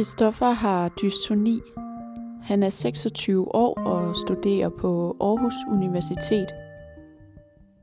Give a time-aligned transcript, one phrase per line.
[0.00, 1.60] Christoffer har dystoni.
[2.42, 6.52] Han er 26 år og studerer på Aarhus Universitet.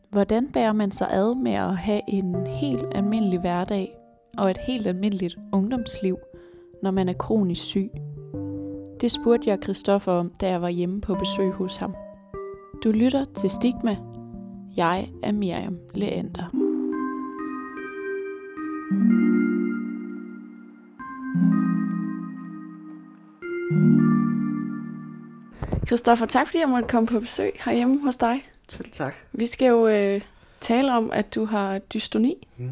[0.10, 3.98] Hvordan bærer man sig ad med at have en helt almindelig hverdag
[4.38, 6.18] og et helt almindeligt ungdomsliv,
[6.84, 7.90] når man er kronisk syg?
[9.02, 11.96] Det spurgte jeg Christoffer om, da jeg var hjemme på besøg hos ham.
[12.84, 13.98] Du lytter til Stigma.
[14.78, 16.67] Jeg er Miriam Leander.
[25.88, 28.50] Christoffer, tak fordi jeg måtte komme på besøg herhjemme hos dig.
[28.68, 29.16] Selv tak.
[29.32, 30.22] Vi skal jo øh,
[30.60, 32.48] tale om, at du har dystoni.
[32.58, 32.70] Mm.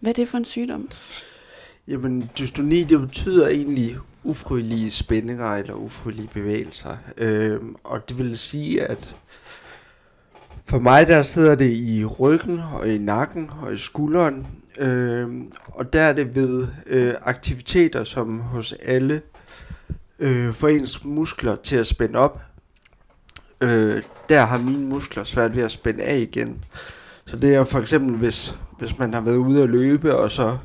[0.00, 0.88] Hvad er det for en sygdom?
[1.88, 6.96] Jamen, dystoni, det betyder egentlig ufrivillige spændinger eller ufrivillige bevægelser.
[7.18, 9.14] Øhm, og det vil sige, at
[10.64, 14.46] for mig der sidder det i ryggen og i nakken og i skulderen.
[14.78, 19.22] Øhm, og der er det ved øh, aktiviteter, som hos alle
[20.24, 22.40] øh, for ens muskler til at spænde op.
[23.62, 26.64] Øh, der har mine muskler svært ved at spænde af igen.
[27.26, 30.58] Så det er for eksempel, hvis, hvis man har været ude at løbe, og så,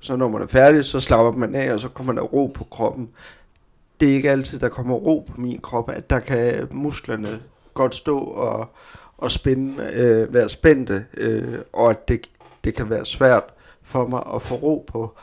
[0.00, 2.64] så når man er færdig, så slapper man af, og så kommer der ro på
[2.64, 3.08] kroppen.
[4.00, 7.40] Det er ikke altid, der kommer ro på min krop, at der kan musklerne
[7.74, 8.68] godt stå og,
[9.18, 12.30] og spænde, øh, være spændte, øh, og at det,
[12.64, 13.44] det kan være svært
[13.82, 15.16] for mig at få ro på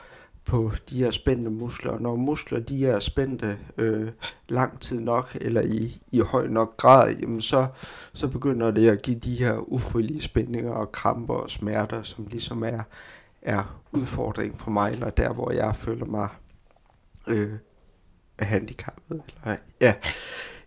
[0.46, 2.00] på de her spændte muskler.
[2.00, 4.10] Når muskler de er spændte øh,
[4.50, 7.68] lang tid nok, eller i, i høj nok grad, jamen så,
[8.14, 12.64] så begynder det at give de her ufrivillige spændinger og kramper og smerter, som ligesom
[12.64, 12.84] er,
[13.42, 16.30] er udfordring for mig, eller der, hvor jeg føler mig
[17.28, 17.54] øh,
[18.40, 19.22] handicappet.
[19.46, 19.94] Eller, ja.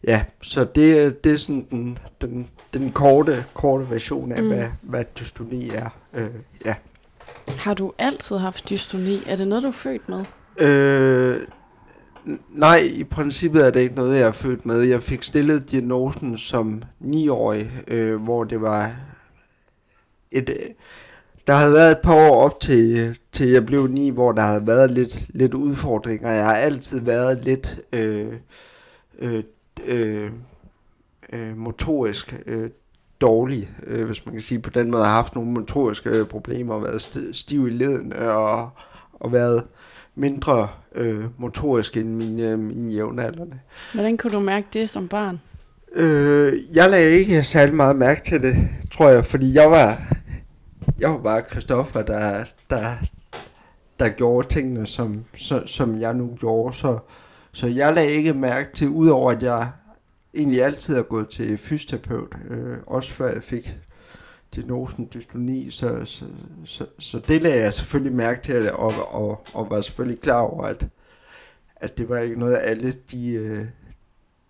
[0.04, 4.48] ja, så det, det er sådan den, den, den korte, korte version af, mm.
[4.48, 5.88] hvad, hvad dystoni er.
[6.12, 6.30] Øh,
[6.64, 6.74] ja.
[7.48, 9.22] Har du altid haft dystoni?
[9.26, 10.24] Er det noget, du er født med?
[10.60, 11.40] Øh,
[12.48, 14.80] nej, i princippet er det ikke noget, jeg er født med.
[14.80, 18.96] Jeg fik stillet diagnosen som 9-årig, øh, hvor det var
[20.30, 20.50] et...
[20.50, 20.56] Øh,
[21.46, 24.66] der havde været et par år op til, til jeg blev 9, hvor der havde
[24.66, 26.30] været lidt, lidt udfordringer.
[26.30, 28.32] Jeg har altid været lidt øh,
[29.18, 29.42] øh,
[29.86, 30.30] øh,
[31.32, 32.70] øh, motorisk øh,
[33.24, 36.78] dårlig, øh, hvis man kan sige på den måde, har haft nogle motoriske øh, problemer,
[36.78, 37.02] været
[37.32, 38.70] stiv i leden og,
[39.12, 39.64] og været
[40.14, 43.58] mindre øh, motorisk end mine, mine jævnaldrende.
[43.94, 45.40] Hvordan kunne du mærke det som barn?
[45.94, 48.54] Øh, jeg lagde ikke særlig meget mærke til det,
[48.92, 50.02] tror jeg, fordi jeg var,
[50.98, 52.86] jeg var bare Christoffer, der, der,
[53.98, 56.98] der gjorde tingene, som, så, som jeg nu gjorde, så,
[57.52, 59.68] så jeg lagde ikke mærke til, udover at jeg
[60.34, 63.76] egentlig altid har gået til fysioterapeut, øh, også før jeg fik
[64.54, 66.24] diagnosen dystoni, så, så,
[66.64, 70.64] så, så det lagde jeg selvfølgelig mærke til, og, og, og var selvfølgelig klar over,
[70.64, 70.88] at,
[71.76, 73.66] at det var ikke noget, alle de, øh,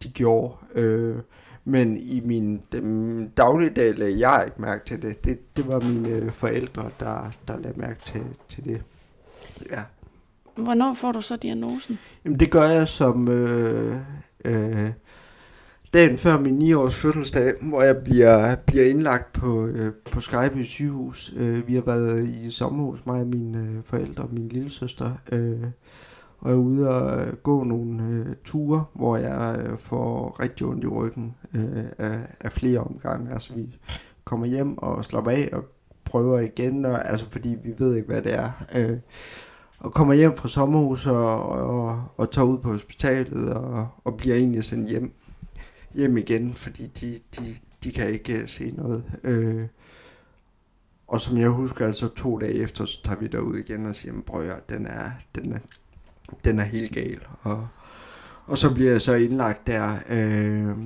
[0.02, 0.54] de gjorde.
[0.74, 1.16] Øh,
[1.64, 5.24] men i min dem, dagligdag lagde jeg ikke mærke til det.
[5.24, 8.82] Det, det var mine forældre, der, der lagde mærke til, til det.
[9.70, 9.82] Ja.
[10.56, 11.98] Hvornår får du så diagnosen?
[12.24, 13.96] Jamen det gør jeg som øh,
[14.44, 14.90] øh,
[15.94, 21.34] dagen før min 9-års fødselsdag, hvor jeg bliver, bliver indlagt på, øh, på Skype sygehus.
[21.36, 25.10] Øh, vi har været i sommerhus, mig og mine øh, forældre og min lille søster.
[25.32, 25.66] Øh,
[26.38, 30.66] og jeg er ude og øh, gå nogle øh, ture, hvor jeg øh, får rigtig
[30.66, 33.32] ondt i ryggen øh, af, af flere omgange.
[33.32, 33.76] Altså vi
[34.24, 35.64] kommer hjem og slapper af og
[36.04, 38.50] prøver igen, og, altså fordi vi ved ikke, hvad det er.
[38.76, 38.98] Øh,
[39.78, 44.36] og kommer hjem fra sommerhus og, og, og tager ud på hospitalet og, og bliver
[44.36, 45.12] egentlig sendt hjem
[45.94, 49.04] hjem igen, fordi de, de, de kan ikke uh, se noget.
[49.24, 49.66] Øh,
[51.06, 54.14] og som jeg husker, altså to dage efter, så tager vi derud igen og siger,
[54.26, 55.58] prøv at den er, den er,
[56.44, 57.20] den er helt gal.
[57.42, 57.68] Og,
[58.46, 60.76] og så bliver jeg så indlagt der, øh,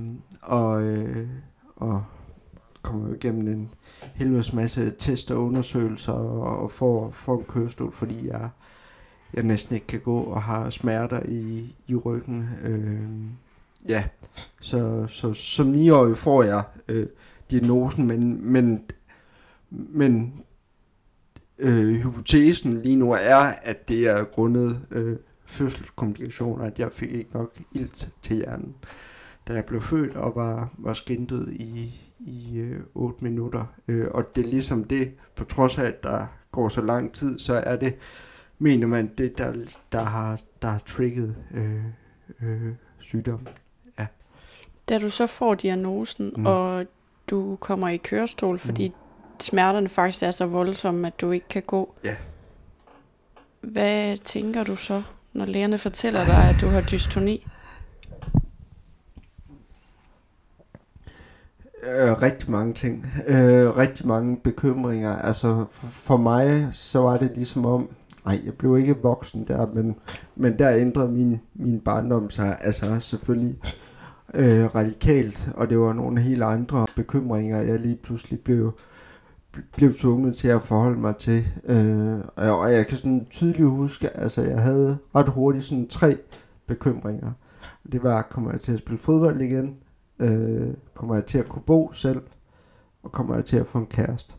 [0.41, 1.27] og, øh,
[1.75, 2.03] og
[2.81, 3.69] kommer igennem en
[4.13, 8.49] helvedes masse test og undersøgelser, og, og får, får en kørestol, fordi jeg,
[9.33, 12.49] jeg næsten ikke kan gå og har smerter i, i ryggen.
[12.63, 13.09] Øh,
[13.89, 14.03] ja,
[14.61, 17.07] så, så som 9-årig får jeg øh,
[17.51, 18.85] diagnosen, men, men,
[19.69, 20.43] men
[21.59, 27.29] øh, hypotesen lige nu er, at det er grundet øh, fødselskomplikationer, at jeg fik ikke
[27.33, 28.75] nok ilt til hjernen,
[29.47, 33.65] da jeg blev født og var, var skintet i, i øh, 8 minutter.
[33.87, 37.39] Øh, og det er ligesom det, på trods af, at der går så lang tid,
[37.39, 37.95] så er det,
[38.59, 39.53] mener man, det, der,
[39.91, 41.83] der, har, der har trigget øh,
[42.41, 43.47] øh, sygdommen.
[44.89, 46.45] Da du så får diagnosen, mm.
[46.45, 46.85] og
[47.29, 48.95] du kommer i kørestol, fordi mm.
[49.39, 51.93] smerterne faktisk er så voldsomme, at du ikke kan gå.
[52.03, 52.15] Ja.
[53.61, 55.01] Hvad tænker du så,
[55.33, 57.47] når lægerne fortæller dig, at du har dystoni?
[61.83, 63.05] Øh, rigtig mange ting.
[63.27, 65.15] Øh, rigtig mange bekymringer.
[65.15, 67.89] Altså for mig, så var det ligesom om,
[68.25, 69.95] nej, jeg blev ikke voksen der, men,
[70.35, 73.55] men der ændrede min, min barndom sig altså selvfølgelig
[74.33, 78.79] øh, radikalt, og det var nogle helt andre bekymringer, jeg lige pludselig blev,
[79.75, 81.47] blev tvunget til at forholde mig til.
[81.65, 86.17] Øh, og jeg kan sådan tydeligt huske, altså jeg havde ret hurtigt sådan tre
[86.67, 87.31] bekymringer.
[87.91, 89.75] Det var, kommer jeg til at spille fodbold igen?
[90.19, 92.21] Øh, kommer jeg til at kunne bo selv?
[93.03, 94.35] Og kommer jeg til at få en kæreste?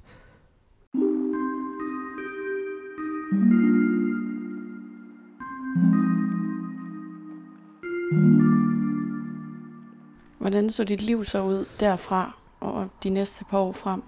[10.40, 14.02] Hvordan så dit liv så ud derfra og de næste par år frem?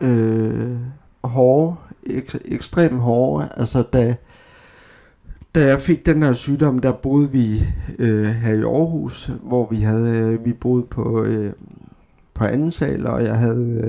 [0.00, 0.76] Øh,
[1.24, 1.76] hårde,
[2.06, 3.48] ek, ekstremt hårde.
[3.56, 4.16] Altså da,
[5.54, 7.62] da jeg fik den her sygdom, der boede vi
[7.98, 11.52] øh, her i Aarhus, hvor vi havde øh, vi boede på øh,
[12.34, 13.80] på anden sal, og jeg havde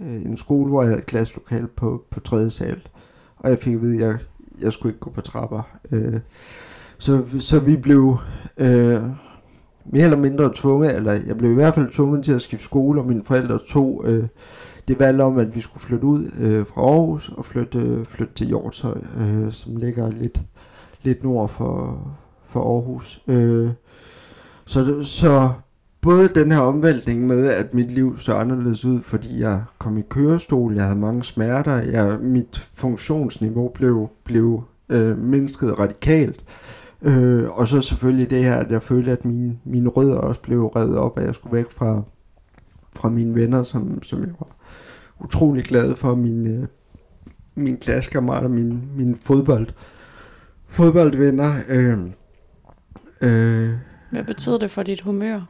[0.00, 2.80] øh, en skole, hvor jeg havde klasselokal på på tredje sal.
[3.36, 4.18] Og jeg fik at vide, at jeg,
[4.60, 5.62] jeg skulle ikke gå på trapper.
[5.92, 6.20] Øh,
[6.98, 8.18] så, så vi blev
[8.58, 9.02] øh,
[9.84, 13.00] mere eller mindre tvunget, eller jeg blev i hvert fald tvunget til at skifte skole,
[13.00, 14.24] og mine forældre tog øh,
[14.88, 18.34] det valg om, at vi skulle flytte ud øh, fra Aarhus og flytte, øh, flytte
[18.34, 20.42] til Hjortøj, øh, som ligger lidt,
[21.02, 21.98] lidt nord for,
[22.48, 23.22] for Aarhus.
[23.28, 23.70] Øh,
[24.64, 25.50] så, så
[26.00, 30.02] både den her omvæltning med, at mit liv så anderledes ud, fordi jeg kom i
[30.10, 36.44] kørestol, jeg havde mange smerter, jeg, mit funktionsniveau blev, blev øh, mindsket radikalt.
[36.48, 36.71] Øh,
[37.48, 40.98] og så selvfølgelig det her, at jeg følte, at mine, mine rødder også blev revet
[40.98, 42.02] op, at jeg skulle væk fra,
[42.92, 44.56] fra mine venner, som, som jeg var
[45.20, 46.66] utrolig glad for, mine, øh,
[47.54, 49.68] mine klassekammerater, mine, mine fodbold,
[50.68, 51.56] fodboldvenner.
[51.68, 51.98] Øh,
[53.22, 53.70] øh,
[54.10, 55.40] Hvad betød det for dit humør?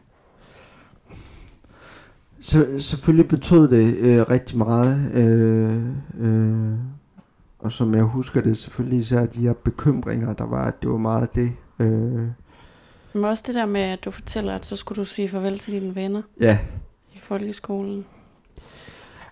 [2.40, 5.12] Så, selvfølgelig betød det øh, rigtig meget.
[5.14, 5.82] Øh,
[6.26, 6.78] øh,
[7.62, 10.96] og som jeg husker det selvfølgelig især de her bekymringer, der var, at det var
[10.96, 11.52] meget det.
[11.80, 12.28] Øh.
[13.12, 15.72] Men også det der med, at du fortæller, at så skulle du sige farvel til
[15.72, 16.22] dine venner.
[16.40, 16.58] Ja.
[17.14, 18.04] I folkeskolen.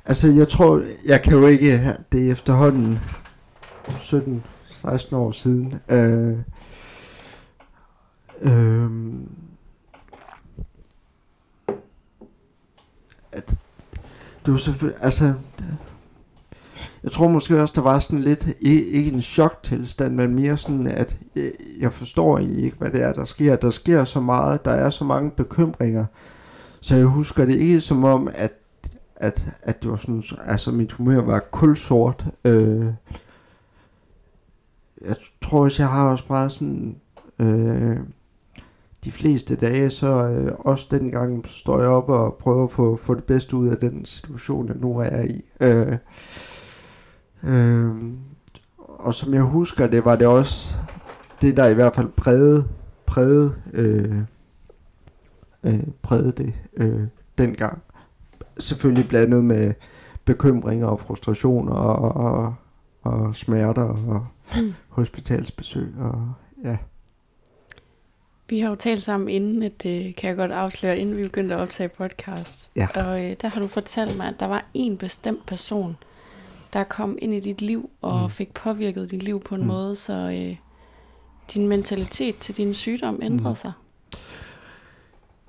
[0.04, 1.80] Altså, jeg tror, jeg kan jo ikke,
[2.12, 2.98] det er efterhånden
[3.88, 5.74] 17-16 år siden.
[5.90, 6.38] Øh,
[8.42, 8.90] øh,
[13.32, 13.58] at
[14.46, 15.34] det var selvfølgelig, altså,
[17.02, 21.18] jeg tror måske også, der var sådan lidt, ikke en choktilstand, men mere sådan, at
[21.36, 21.50] øh,
[21.80, 23.56] jeg forstår egentlig ikke, hvad det er, der sker.
[23.56, 26.04] Der sker så meget, der er så mange bekymringer,
[26.80, 28.52] så jeg husker det ikke som om, at,
[29.16, 32.26] at, at det var sådan, altså mit humør var kulsort.
[32.44, 32.86] Øh,
[35.06, 36.96] jeg tror også, jeg har også meget sådan,
[37.38, 37.98] øh,
[39.04, 43.14] de fleste dage, så øh, også dengang står jeg op og prøver at få, få
[43.14, 45.44] det bedste ud af den situation, jeg nu er i.
[45.60, 45.96] Øh,
[47.42, 47.90] Øh,
[48.78, 50.74] og som jeg husker, det var det også
[51.40, 52.68] det, der i hvert fald prægede,
[53.06, 54.18] prægede, øh,
[55.64, 57.02] øh, prægede det øh,
[57.38, 57.82] dengang.
[58.58, 59.74] Selvfølgelig blandet med
[60.24, 62.54] bekymringer og frustrationer og, og,
[63.02, 64.74] og smerter og mm.
[64.88, 66.32] hospitalsbesøg og
[66.64, 66.76] ja.
[68.48, 71.54] Vi har jo talt sammen inden, at det kan jeg godt afsløre, inden vi begyndte
[71.54, 72.70] at optage podcast.
[72.76, 72.88] Ja.
[72.94, 75.96] Og øh, der har du fortalt mig, at der var en bestemt person,
[76.72, 78.30] der kom ind i dit liv og mm.
[78.30, 79.66] fik påvirket dit liv på en mm.
[79.66, 80.56] måde, så øh,
[81.54, 83.56] din mentalitet til din sygdom ændrede mm.
[83.56, 83.72] sig?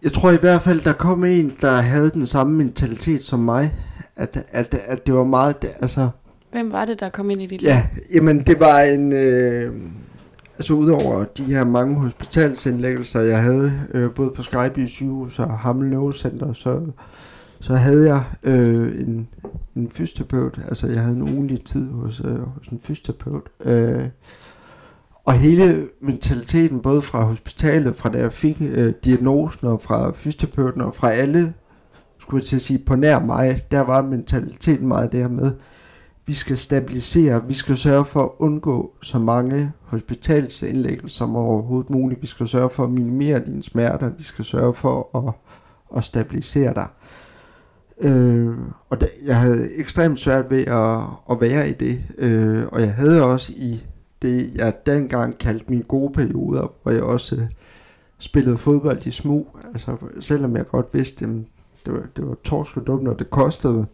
[0.03, 3.73] Jeg tror i hvert fald, der kom en, der havde den samme mentalitet som mig.
[4.15, 5.55] At, at, at det var meget...
[5.63, 6.09] Altså,
[6.51, 8.03] Hvem var det, der kom ind i dit ja, liv?
[8.13, 9.13] Jamen, det var en...
[9.13, 9.73] Øh,
[10.57, 16.13] altså udover de her mange hospitalsindlæggelser, jeg havde, øh, både på Skype sygehus og Hamle
[16.13, 16.81] Center, så
[17.61, 19.27] så havde jeg øh, en,
[19.75, 24.09] en fysioterapeut, altså jeg havde en ugenlig tid hos, øh, hos en fysioterapeut, øh,
[25.25, 30.81] og hele mentaliteten, både fra hospitalet, fra da jeg fik øh, diagnosen, og fra fysioterapeuten,
[30.81, 31.53] og fra alle,
[32.19, 35.51] skulle jeg til at sige, på nær mig, der var mentaliteten meget der med,
[36.25, 42.21] vi skal stabilisere, vi skal sørge for at undgå så mange hospitalsindlæggelser som overhovedet muligt,
[42.21, 45.33] vi skal sørge for at minimere dine smerter, vi skal sørge for at,
[45.97, 46.87] at stabilisere dig.
[48.01, 48.57] Øh,
[48.89, 50.99] og da, jeg havde ekstremt svært ved at,
[51.31, 52.01] at være i det.
[52.17, 53.83] Øh, og jeg havde også i
[54.21, 57.41] det, jeg dengang kaldte mine gode perioder, hvor jeg også øh,
[58.19, 59.57] spillede fodbold i smug.
[59.73, 61.31] Altså, selvom jeg godt vidste, at
[61.85, 63.85] det var, det var torsk og dumt, og det kostede,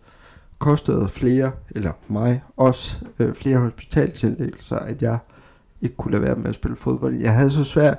[0.60, 5.18] kostede flere, eller mig også, øh, flere hospitalsindlæggelser, at jeg,
[5.82, 7.22] ikke kunne lade være med at spille fodbold.
[7.22, 7.98] Jeg havde så svært,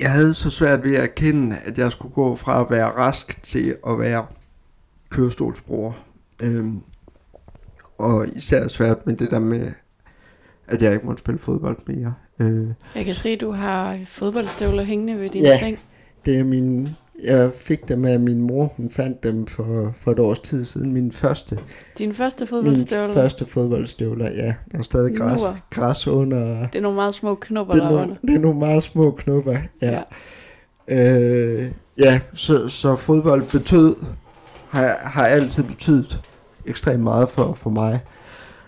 [0.00, 3.42] jeg havde så svært ved at erkende, at jeg skulle gå fra at være rask
[3.42, 4.26] til at være
[5.10, 5.92] kørestolsbruger.
[6.42, 6.80] Øhm,
[7.98, 9.72] og især svært med det der med,
[10.66, 12.14] at jeg ikke måtte spille fodbold mere.
[12.40, 15.58] Øh, Jeg kan se, at du har fodboldstøvler hængende ved din Ja.
[15.58, 15.78] seng.
[16.24, 16.88] det er min,
[17.24, 18.72] jeg fik dem af min mor.
[18.76, 20.92] Hun fandt dem for, for et års tid siden.
[20.92, 21.58] Min første,
[21.98, 23.14] Din første min fodboldstøvler.
[23.14, 24.54] første fodboldstøvler, ja.
[24.72, 25.46] Der er stadig græs, Nå.
[25.70, 26.66] græs under.
[26.66, 28.20] Det er nogle meget små knopper Det er, nogle, derunder.
[28.26, 29.90] det er nogle meget små knopper, ja.
[29.90, 30.02] ja.
[30.88, 33.96] Øh, ja, så, så fodbold betød,
[34.68, 36.18] har, har altid betydet
[36.66, 38.00] ekstremt meget for, for mig.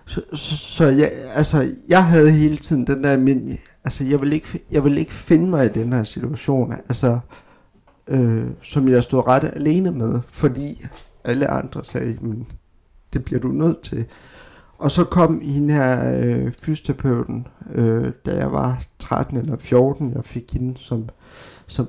[0.06, 4.32] Så, så, så jeg, altså, jeg havde hele tiden den der, men altså, jeg vil
[4.32, 7.18] ikke, jeg vil ikke finde mig i den her situation, altså,
[8.08, 10.86] øh, som jeg stod ret alene med, fordi
[11.24, 12.46] alle andre sagde, men
[13.12, 14.06] det bliver du nødt til.
[14.78, 20.24] Og så kom hende her øh, fysioterapeuten, øh, da jeg var 13 eller 14, jeg
[20.24, 21.08] fik hende som,
[21.66, 21.88] som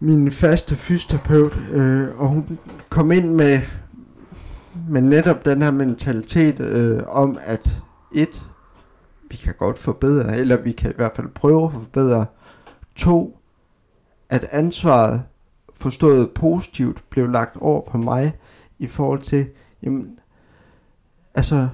[0.00, 2.58] min faste fysioterapeut, øh, og hun
[2.88, 3.58] kom ind med,
[4.88, 7.80] med netop den her mentalitet øh, om, at
[8.14, 8.42] et,
[9.30, 12.26] vi kan godt forbedre, eller vi kan i hvert fald prøve at forbedre.
[12.96, 13.39] To,
[14.30, 15.22] at ansvaret
[15.74, 18.32] forstået positivt blev lagt over på mig
[18.78, 19.46] i forhold til,
[19.82, 20.18] jamen,
[21.34, 21.68] altså,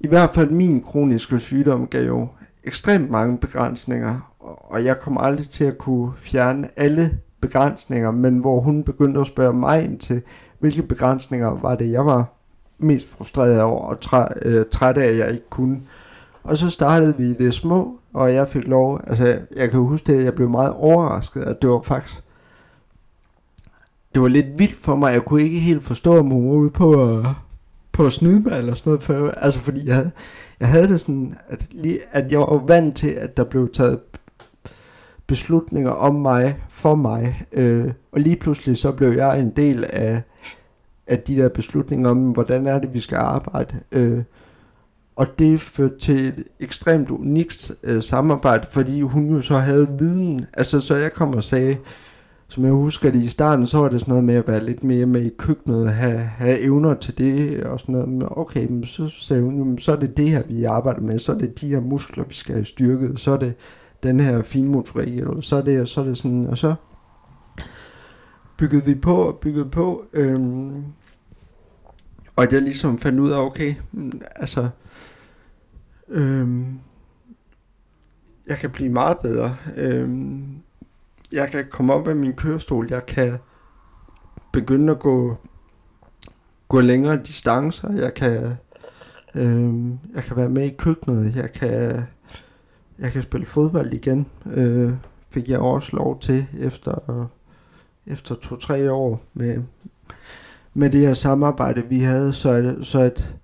[0.00, 2.28] i hvert fald min kroniske sygdom gav jo
[2.64, 8.60] ekstremt mange begrænsninger, og jeg kom aldrig til at kunne fjerne alle begrænsninger, men hvor
[8.60, 10.22] hun begyndte at spørge mig ind til,
[10.58, 12.32] hvilke begrænsninger var det, jeg var
[12.78, 15.82] mest frustreret over og træ, øh, træt af, at jeg ikke kunne.
[16.46, 20.12] Og så startede vi i det små, og jeg fik lov, altså jeg kan huske
[20.12, 22.22] det, at jeg blev meget overrasket, at det var faktisk,
[24.14, 26.70] det var lidt vildt for mig, jeg kunne ikke helt forstå, om hun var ude
[26.70, 27.26] på at,
[27.92, 30.10] på at snyde mig eller sådan noget, for, altså fordi jeg havde,
[30.60, 33.98] jeg havde det sådan, at, lige, at jeg var vant til, at der blev taget
[35.26, 40.22] beslutninger om mig, for mig, øh, og lige pludselig så blev jeg en del af,
[41.06, 43.80] af de der beslutninger om, hvordan er det, vi skal arbejde.
[43.92, 44.22] Øh,
[45.16, 50.46] og det førte til et ekstremt unikt øh, samarbejde, fordi hun jo så havde viden.
[50.54, 51.76] Altså, så jeg kom og sagde,
[52.48, 54.84] som jeg husker det i starten, så var det sådan noget med at være lidt
[54.84, 58.08] mere med i køkkenet, have, have evner til det og sådan noget.
[58.08, 61.18] Men okay, men så sagde hun, jamen, så er det det her, vi arbejder med,
[61.18, 63.54] så er det de her muskler, vi skal have styrket, så er det
[64.02, 66.74] den her finmotorik, eller så er det, så er det sådan, og så
[68.56, 70.84] byggede vi på og byggede på, øhm,
[72.36, 74.68] og at jeg ligesom fandt ud af, okay, mm, altså,
[76.08, 76.78] øhm,
[78.46, 80.56] jeg kan blive meget bedre, øhm,
[81.32, 83.38] jeg kan komme op af min kørestol, jeg kan
[84.52, 85.36] begynde at gå,
[86.68, 88.56] gå længere distancer, jeg kan,
[89.34, 92.02] øhm, jeg kan være med i køkkenet, jeg kan,
[92.98, 94.92] jeg kan spille fodbold igen, øh,
[95.30, 97.28] fik jeg også lov til efter,
[98.06, 99.62] efter to-tre år med,
[100.74, 103.36] med det her samarbejde, vi havde, så, så at,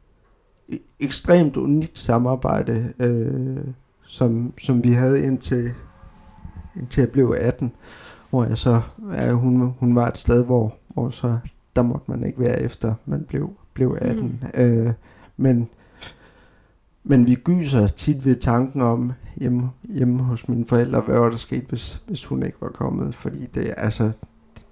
[1.00, 3.64] ekstremt unikt samarbejde, øh,
[4.07, 5.75] som, som vi havde indtil,
[6.76, 7.73] indtil jeg blev 18,
[8.31, 8.81] hvor jeg så,
[9.12, 11.38] ja, hun, hun var et sted, hvor, hvor så,
[11.76, 14.41] der måtte man ikke være efter, man blev, blev 18.
[14.55, 14.61] Mm.
[14.61, 14.93] Øh,
[15.37, 15.69] men,
[17.05, 21.37] men vi gyser tit ved tanken om, hjemme, hjemme hos mine forældre, hvad var der
[21.37, 24.12] sket, hvis, hvis hun ikke var kommet, fordi det, altså,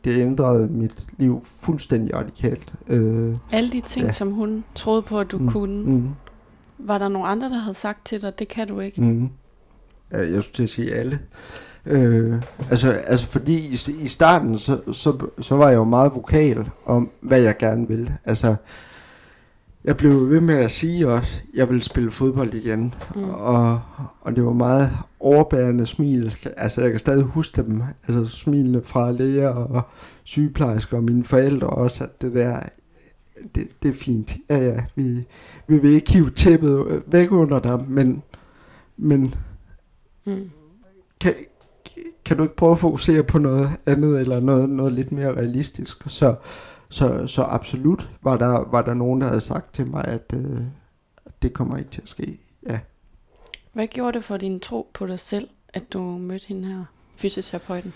[0.05, 2.73] det ændrede mit liv fuldstændig radikalt.
[2.89, 4.13] Øh, Alle de ting, Ja.
[4.13, 5.49] som hun troede på, at du Mm.
[5.49, 6.09] kunne, mm,
[6.79, 9.01] var der nogle andre, der havde sagt til dig, det kan du ikke?
[9.03, 9.29] mm.
[10.13, 11.19] Ja, Jeg skulle til at sige alle.
[11.87, 16.71] Øh, altså, altså fordi i, i starten, så, så, så var jeg jo meget vokal
[16.87, 18.17] om, hvad jeg gerne ville.
[18.25, 18.55] Altså,
[19.85, 22.95] jeg blev ved med at sige også, at jeg ville spille fodbold igen.
[23.15, 23.31] Mm.
[23.31, 23.81] Og,
[24.21, 26.37] og det var meget overbærende smil.
[26.57, 27.83] Altså, jeg kan stadig huske dem.
[28.09, 29.83] Altså, smilene fra læger og
[30.25, 32.61] sygeplejersker og mine forældre også, at det der,
[33.55, 34.37] det, det er fint.
[34.51, 35.25] Ja, ja, vi,
[35.69, 38.23] vi vil ikke hive tæppet væk under dig, men,
[38.97, 39.35] men
[40.27, 40.51] Mm.
[41.21, 41.35] kan,
[42.25, 46.03] kan du ikke prøve at fokusere på noget andet, eller noget, noget lidt mere realistisk?
[46.07, 46.35] Så,
[46.91, 50.61] så, så absolut var der, var der nogen, der havde sagt til mig, at, øh,
[51.27, 52.41] at det kommer ikke til at ske.
[52.69, 52.79] Ja.
[53.73, 56.85] Hvad gjorde det for din tro på dig selv, at du mødte hende her,
[57.17, 57.93] fysioterapeuten?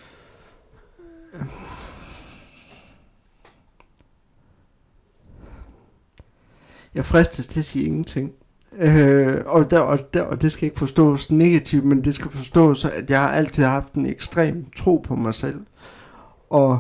[6.94, 8.32] Jeg fristes til at sige ingenting.
[8.78, 12.84] Øh, og, der, og, der, og det skal ikke forstås negativt, men det skal forstås,
[12.84, 15.66] at jeg har altid haft en ekstrem tro på mig selv.
[16.50, 16.78] Og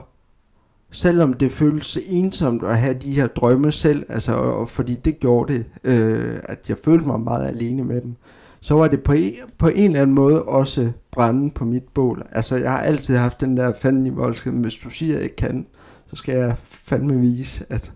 [0.94, 5.52] selvom det føles ensomt at have de her drømme selv, altså, og, fordi det gjorde
[5.52, 8.14] det, øh, at jeg følte mig meget alene med dem,
[8.60, 12.26] så var det på en, på en eller anden måde også brænde på mit bål.
[12.32, 15.36] Altså, jeg har altid haft den der fanden i voldskab, hvis du siger, at jeg
[15.36, 15.66] kan,
[16.06, 17.92] så skal jeg fandme vise, at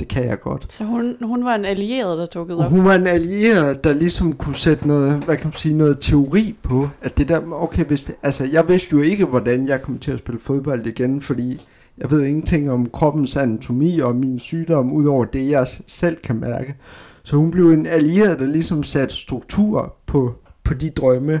[0.00, 0.72] det kan jeg godt.
[0.72, 2.70] Så hun, hun var en allieret, der dukkede op?
[2.70, 6.56] Hun var en allieret, der ligesom kunne sætte noget, hvad kan man sige, noget teori
[6.62, 9.98] på, at det der, okay, hvis det, altså, jeg vidste jo ikke, hvordan jeg kom
[9.98, 11.60] til at spille fodbold igen, fordi
[12.00, 16.76] jeg ved ingenting om kroppens anatomi og min sygdom, udover det, jeg selv kan mærke.
[17.22, 21.40] Så hun blev en allieret, der ligesom satte struktur på, på de drømme,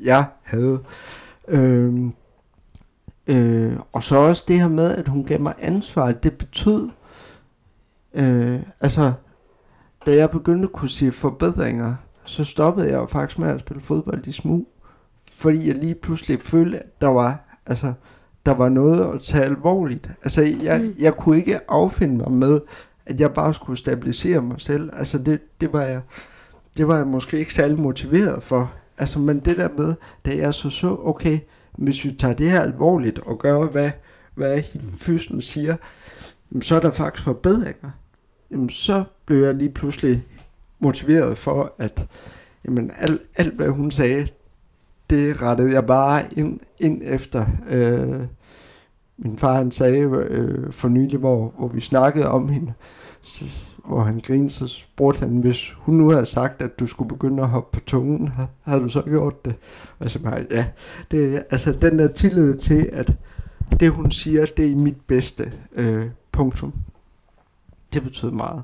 [0.00, 0.78] jeg havde.
[1.48, 2.12] Øhm,
[3.26, 6.88] øh, og så også det her med, at hun gav mig ansvar, det betød,
[8.14, 9.12] øh, altså,
[10.06, 13.82] da jeg begyndte at kunne se forbedringer, så stoppede jeg jo faktisk med at spille
[13.82, 14.68] fodbold i smug.
[15.32, 17.92] Fordi jeg lige pludselig følte, at der var, altså,
[18.46, 20.10] der var noget at tage alvorligt.
[20.22, 20.94] Altså, jeg, mm.
[20.98, 22.60] jeg kunne ikke affinde mig med,
[23.06, 24.90] at jeg bare skulle stabilisere mig selv.
[24.92, 26.00] Altså, det, det var jeg,
[26.76, 28.72] det var jeg måske ikke særlig motiveret for.
[28.98, 29.94] Altså, men det der med,
[30.24, 31.38] da jeg så så, okay,
[31.72, 33.90] hvis vi tager det her alvorligt og gør, hvad,
[34.34, 34.62] hvad
[34.98, 35.76] fysen siger,
[36.60, 37.90] så er der faktisk forbedringer.
[38.50, 40.24] Jamen, så blev jeg lige pludselig
[40.78, 42.06] motiveret for, at
[42.64, 44.28] jamen, alt, alt hvad hun sagde,
[45.10, 47.46] det rettede jeg bare ind, ind efter.
[47.70, 48.26] Øh,
[49.18, 52.72] min far han sagde øh, for nylig, hvor, hvor vi snakkede om hende,
[53.22, 53.44] så,
[53.86, 57.42] hvor han grinede, så spurgte han, hvis hun nu havde sagt, at du skulle begynde
[57.42, 58.30] at hoppe på tungen,
[58.62, 59.54] havde, du så gjort det?
[59.98, 60.66] Og så bare, ja,
[61.10, 63.16] det, altså den der tillid til, at
[63.80, 66.72] det hun siger, det er i mit bedste øh, punktum.
[67.92, 68.62] Det betød meget.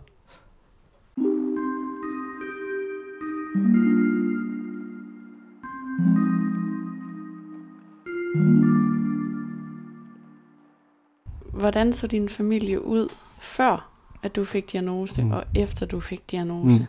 [11.57, 13.91] Hvordan så din familie ud før,
[14.23, 15.33] at du fik diagnose, mm.
[15.33, 16.81] og efter du fik diagnose?
[16.81, 16.87] Mm.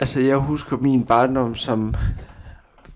[0.00, 1.94] Altså, jeg husker min barndom som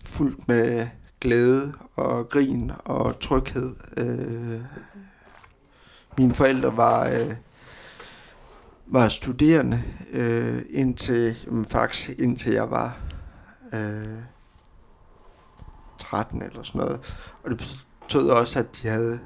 [0.04, 0.86] fuldt med
[1.20, 3.74] glæde og grin og tryghed.
[3.96, 4.60] Øh,
[6.18, 7.34] mine forældre var, øh,
[8.86, 12.98] var studerende øh, indtil, jamen, faktisk indtil jeg var
[13.72, 14.18] øh,
[15.98, 17.00] 13 eller sådan noget.
[17.44, 19.20] Og det betød også, at de havde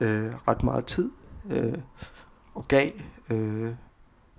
[0.00, 1.10] øh, ret meget tid
[1.50, 1.78] øh,
[2.54, 2.90] og gav
[3.30, 3.74] øh,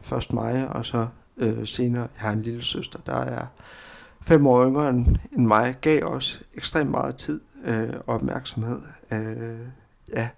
[0.01, 3.45] først mig, og så øh, senere, jeg har en lille søster, der er
[4.21, 8.79] fem år yngre end, end mig, gav os ekstremt meget tid øh, og opmærksomhed.
[9.13, 9.59] Øh,
[10.13, 10.29] ja,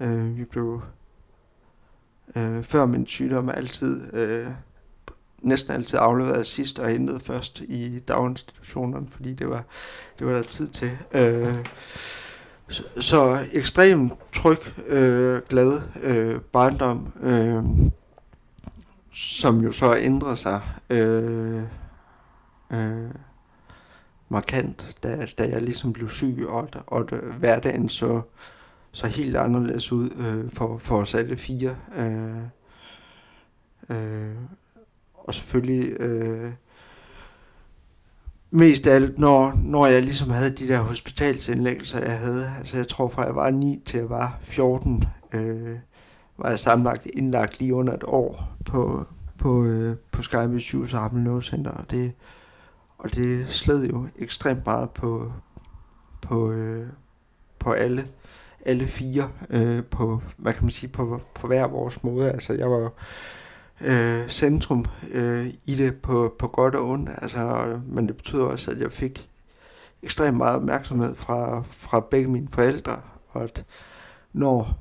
[0.00, 0.82] øh, vi blev
[2.36, 4.46] øh, før min sygdom altid, øh,
[5.38, 9.64] næsten altid afleveret sidst og hentet først i daginstitutionerne, fordi det var,
[10.18, 10.90] det var der tid til.
[11.12, 11.66] Øh,
[12.72, 17.64] så, så ekstremt tryg, øh, glad øh, barndom, øh,
[19.12, 21.62] som jo så ændrer sig øh,
[22.72, 23.10] øh,
[24.28, 27.08] markant, da, da jeg ligesom blev syg, og, og
[27.38, 28.22] hverdagen så,
[28.92, 31.76] så helt anderledes ud øh, for, for os alle fire.
[31.96, 32.42] Øh,
[33.96, 34.36] øh,
[35.14, 36.52] og selvfølgelig øh,
[38.52, 42.52] mest af alt, når, når jeg ligesom havde de der hospitalsindlæggelser, jeg havde.
[42.58, 45.76] Altså jeg tror fra jeg var 9 til jeg var 14, øh,
[46.38, 49.04] var jeg sammenlagt indlagt lige under et år på,
[49.38, 52.12] på, øh, på Skype Sygehus og Center, og det,
[52.98, 55.32] og det sled jo ekstremt meget på,
[56.22, 56.86] på, øh,
[57.58, 58.06] på alle,
[58.66, 62.30] alle fire, øh, på, hvad kan man sige, på, på hver vores måde.
[62.30, 62.92] Altså jeg var
[63.84, 67.10] øh, centrum øh, i det på, på godt og ondt.
[67.22, 69.28] Altså, men det betyder også, at jeg fik
[70.02, 73.64] ekstremt meget opmærksomhed fra, fra begge mine forældre, og at
[74.32, 74.78] når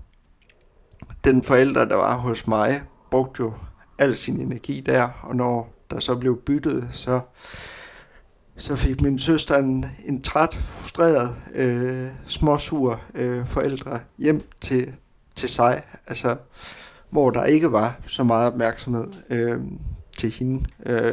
[1.24, 3.54] den forælder, der var hos mig, brugte jo
[3.98, 7.20] al sin energi der, og når der så blev byttet, så,
[8.58, 14.94] så fik min søster en, en træt, frustreret, øh, småsur øh, forældre hjem til,
[15.36, 15.84] til sig.
[16.08, 16.36] Altså,
[17.12, 19.60] hvor der ikke var så meget opmærksomhed øh,
[20.18, 21.12] til hende øh,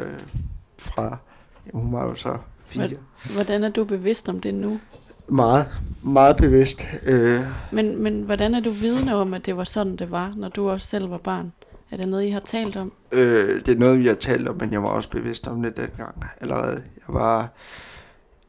[0.78, 1.18] fra,
[1.66, 2.88] ja, hun var jo så fire.
[3.32, 4.80] Hvordan er du bevidst om det nu?
[5.28, 5.68] Meget,
[6.02, 6.88] meget bevidst.
[7.06, 7.40] Øh.
[7.72, 10.70] Men, men hvordan er du vidne om, at det var sådan, det var, når du
[10.70, 11.52] også selv var barn?
[11.90, 12.92] Er det noget, I har talt om?
[13.12, 15.76] Øh, det er noget, vi har talt om, men jeg var også bevidst om det
[15.76, 16.82] dengang allerede.
[17.08, 17.48] Jeg var,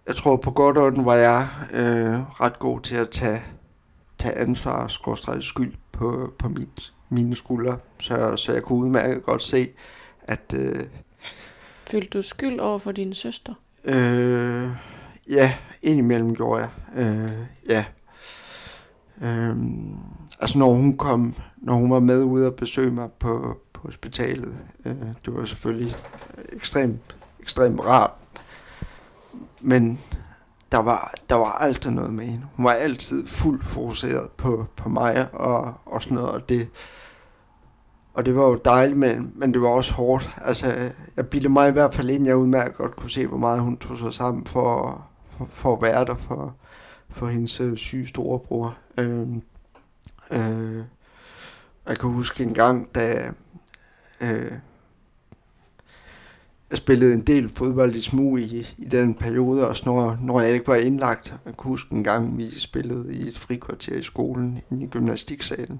[0.07, 3.43] jeg tror på godt og var jeg øh, ret god til at tage,
[4.17, 9.41] tage ansvar og skyld på, på mit mine skuldre, så, så jeg kunne udmærket godt
[9.41, 9.69] se,
[10.23, 10.53] at...
[10.55, 10.85] Øh,
[11.87, 13.53] Følte du skyld over for din søster?
[13.85, 14.69] Øh,
[15.29, 16.69] ja, indimellem gjorde jeg.
[16.95, 17.31] Øh,
[17.69, 17.85] ja.
[19.21, 19.55] Øh,
[20.39, 24.55] altså når hun kom, når hun var med ude og besøge mig på, på hospitalet.
[24.85, 24.95] Øh,
[25.25, 25.95] det var selvfølgelig
[26.53, 28.11] ekstremt, ekstremt rart.
[29.61, 29.99] Men
[30.71, 32.45] der var, der var altid noget med hende.
[32.55, 36.69] Hun var altid fuldt fokuseret på, på mig og, og sådan noget, og det,
[38.19, 40.29] og det var jo dejligt, men, men det var også hårdt.
[40.37, 43.61] Altså, jeg bildte mig i hvert fald ind, jeg udmærket godt kunne se, hvor meget
[43.61, 46.55] hun tog sig sammen for, for, for at være der for,
[47.09, 48.77] for hendes øh, syge storebror.
[48.97, 49.27] Øh,
[50.31, 50.83] øh,
[51.87, 53.31] jeg kan huske en gang, da
[54.21, 54.51] øh,
[56.69, 60.51] jeg spillede en del fodbold i smug i, i den periode, også når, når jeg
[60.51, 61.35] ikke var indlagt.
[61.45, 65.79] Jeg kan huske en gang, vi spillede i et frikvarter i skolen, inde i gymnastiksalen,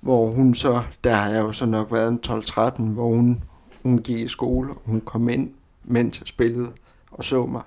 [0.00, 3.42] hvor hun så, der har jeg jo så nok været en 12-13, hvor hun,
[3.82, 5.50] hun gik i skole, og hun kom ind,
[5.84, 6.72] mens jeg spillede,
[7.10, 7.62] og så mig.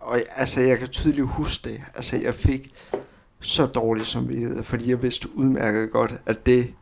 [0.00, 1.80] Og altså, jeg kan tydeligt huske det.
[1.94, 2.72] Altså, jeg fik
[3.40, 6.74] så dårligt som vi fordi jeg vidste udmærket godt, at det,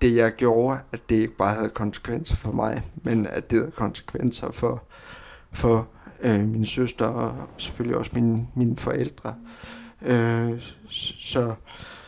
[0.00, 3.70] det jeg gjorde, at det ikke bare havde konsekvenser for mig, men at det havde
[3.70, 4.82] konsekvenser for,
[5.52, 5.88] for
[6.22, 9.34] øh, min søster og selvfølgelig også mine, mine forældre.
[10.02, 10.62] Øh,
[11.20, 11.54] så,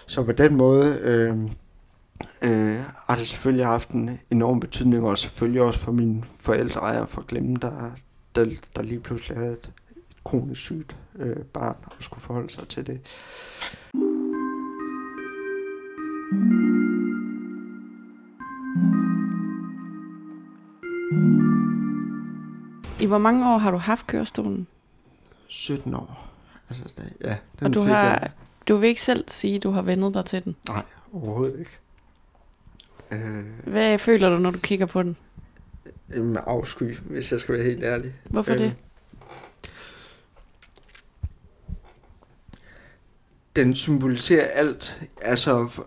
[0.07, 1.37] så på den måde øh,
[2.43, 7.09] øh, har det selvfølgelig haft en enorm betydning, og selvfølgelig også for mine forældre, og
[7.09, 7.91] for glemme, der,
[8.35, 12.69] der, der lige pludselig havde et, et kronisk sygt øh, barn, og skulle forholde sig
[12.69, 13.01] til det.
[23.01, 24.67] I hvor mange år har du haft kørestolen?
[25.49, 26.29] 17 år.
[26.71, 26.85] Altså,
[27.25, 28.31] ja, den og du har, jeg...
[28.69, 30.57] du vil ikke selv sige, at du har vendet dig til den?
[30.69, 31.80] Nej, overhovedet ikke.
[33.13, 33.45] Øh...
[33.65, 35.17] Hvad føler du, når du kigger på den?
[36.15, 38.15] En afsky, hvis jeg skal være helt ærlig.
[38.25, 38.59] Hvorfor øh...
[38.59, 38.75] det?
[43.57, 45.01] Den symboliserer alt.
[45.23, 45.83] Altså,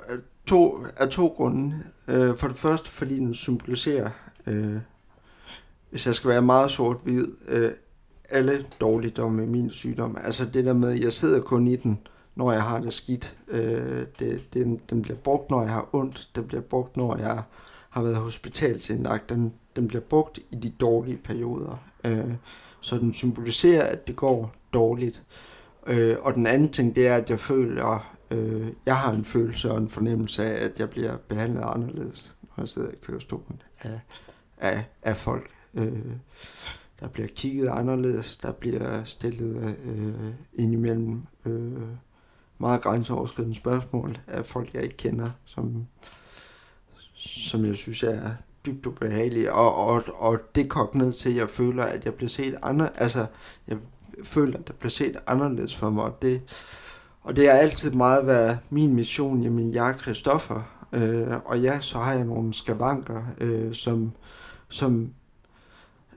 [0.45, 1.83] to, af to grunde.
[2.07, 4.09] Øh, for det første, fordi den symboliserer
[4.47, 4.77] øh,
[5.93, 7.71] hvis jeg skal være meget sort-hvid, øh,
[8.29, 10.17] alle dårligdomme i min sygdom.
[10.23, 11.99] Altså det der med, at jeg sidder kun i den,
[12.35, 13.37] når jeg har det skidt.
[13.47, 16.29] Øh, det, den, den bliver brugt, når jeg har ondt.
[16.35, 17.43] Den bliver brugt, når jeg
[17.89, 19.29] har været hospitalsindlagt.
[19.29, 21.83] Den, den bliver brugt i de dårlige perioder.
[22.05, 22.33] Øh,
[22.81, 25.23] så den symboliserer, at det går dårligt.
[25.87, 29.71] Øh, og den anden ting, det er, at jeg føler, øh, jeg har en følelse
[29.71, 33.99] og en fornemmelse af, at jeg bliver behandlet anderledes, når jeg sidder i kørestolen af,
[34.57, 35.49] af, af folk.
[35.73, 36.11] Øh,
[36.99, 41.81] der bliver kigget anderledes, der bliver stillet øh, indimellem øh,
[42.63, 45.85] meget grænseoverskridende spørgsmål af folk, jeg ikke kender, som,
[47.15, 48.31] som jeg synes er
[48.65, 52.29] dybt ubehagelige, og, og, og det kogte ned til, at jeg føler, at jeg bliver
[52.29, 53.25] set andre, altså,
[53.67, 53.77] jeg
[54.23, 56.41] føler, at der bliver set anderledes for mig, og det,
[57.21, 61.81] og det har altid meget været min mission, jamen jeg er Christoffer, øh, og ja,
[61.81, 64.11] så har jeg nogle skavanker, øh, som,
[64.69, 65.13] som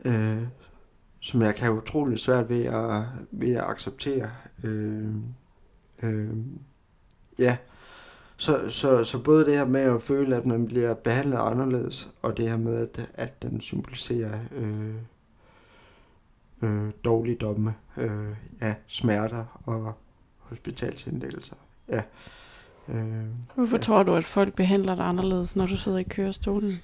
[0.04, 0.42] øh,
[1.20, 4.30] som jeg kan have utrolig svært ved at, ved at acceptere.
[4.64, 5.14] Øh,
[6.02, 6.36] øh,
[7.38, 7.56] ja,
[8.36, 12.36] så, så, så både det her med at føle, at man bliver behandlet anderledes, og
[12.36, 14.94] det her med, at, at den symboliserer øh,
[16.62, 19.94] øh, dårligdomme, øh, ja, smerter og
[20.38, 21.56] hospitalsindlæggelser.
[21.88, 22.02] Ja.
[22.88, 23.82] Øh, Hvorfor ja.
[23.82, 26.78] tror du, at folk behandler dig anderledes, når du sidder i kørestolen?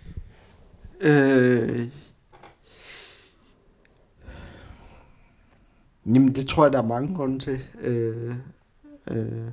[1.01, 1.89] Øh,
[6.07, 7.61] Jamen, det tror jeg, der er mange grunde til.
[7.81, 8.35] Øh,
[9.11, 9.49] øh,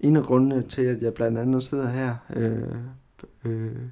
[0.00, 2.76] en af grundene til, at jeg blandt andet sidder her, øh,
[3.44, 3.82] øh,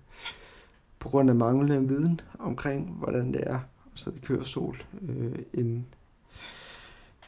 [0.98, 3.60] på grund af manglende viden omkring, hvordan det er at
[3.94, 4.82] sidde i kørestol.
[5.08, 5.86] Øh, en,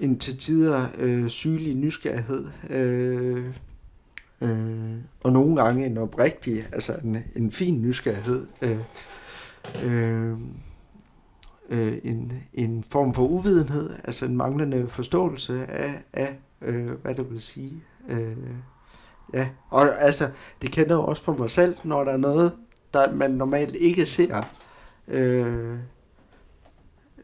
[0.01, 2.47] en til tider øh, sygelig nysgerrighed.
[2.71, 3.55] Øh,
[4.41, 8.47] øh, og nogle gange en oprigtig, altså en, en fin nysgerrighed.
[8.63, 8.79] Øh,
[9.85, 10.39] øh,
[11.71, 17.31] øh, en, en form for uvidenhed, altså en manglende forståelse af, af øh, hvad det
[17.31, 17.85] vil sige.
[18.09, 18.37] Øh,
[19.35, 20.31] ja, og altså,
[20.63, 22.53] det kender jeg også for mig selv, når der er noget,
[22.95, 24.43] der man normalt ikke ser
[25.09, 25.79] øh,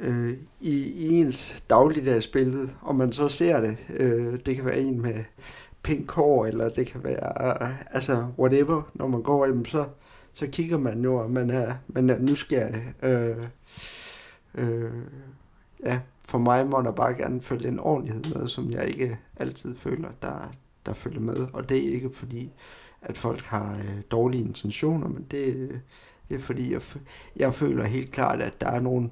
[0.00, 3.76] øh, i, i ens dagligdagsbillede, og man så ser det.
[3.96, 5.24] Øh, det kan være en med
[5.82, 9.84] pink hår, eller det kan være, altså whatever, når man går, jamen, så,
[10.32, 12.94] så kigger man jo, og man er, man er nysgerrig.
[13.02, 13.46] Øh,
[14.54, 14.92] Øh,
[15.84, 16.00] ja,
[16.32, 20.08] for mig må der bare gerne følge en ordentlighed med, som jeg ikke altid føler,
[20.22, 20.52] der,
[20.86, 21.46] der følger med.
[21.52, 22.50] Og det er ikke fordi,
[23.02, 25.70] at folk har øh, dårlige intentioner, men det,
[26.28, 26.80] det er fordi, jeg,
[27.36, 29.10] jeg føler helt klart, at der er nogle,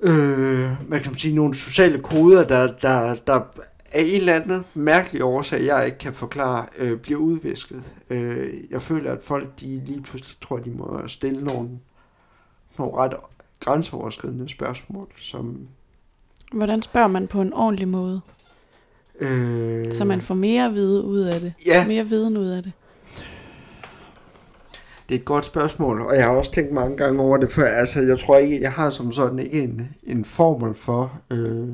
[0.00, 3.40] øh, man kan sige, nogle sociale koder, der, der, der
[3.92, 7.82] af en eller anden mærkelig årsag, jeg ikke kan forklare, øh, bliver udvisket.
[8.10, 11.68] Øh, jeg føler, at folk de lige pludselig tror, de må stille nogle,
[12.78, 13.14] nogle ret
[13.60, 15.68] grænseoverskridende spørgsmål, som...
[16.52, 18.20] Hvordan spørger man på en ordentlig måde?
[19.20, 21.54] Øh, Så man får mere vide ud af det.
[21.66, 21.86] Ja.
[21.86, 22.72] Mere viden ud af det.
[25.08, 27.64] Det er et godt spørgsmål, og jeg har også tænkt mange gange over det før.
[27.66, 31.20] Altså, jeg tror ikke, jeg har som sådan ikke en, en formel for...
[31.30, 31.68] Øh,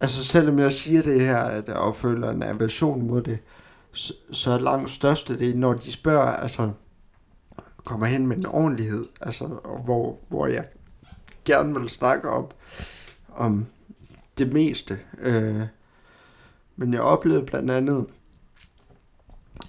[0.00, 3.38] altså, selvom jeg siger det her, at jeg føler en aversion mod det,
[3.92, 6.70] så, så er langt største det, når de spørger, altså,
[7.84, 9.44] kommer hen med en ordentlighed, altså,
[9.84, 10.64] hvor, hvor jeg
[11.44, 12.46] gerne vil snakke om,
[13.36, 13.66] om
[14.38, 14.98] det meste.
[15.20, 15.62] Øh,
[16.76, 18.06] men jeg oplevede blandt andet,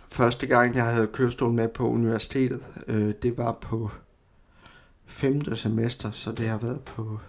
[0.10, 3.90] første gang, jeg havde kørestol med på universitetet, øh, det var på
[5.06, 7.20] femte semester, så det har været på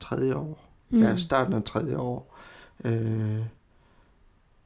[0.00, 0.68] tredje år.
[0.90, 1.02] Mm.
[1.02, 2.38] Ja, starten af tredje år.
[2.84, 3.40] Øh,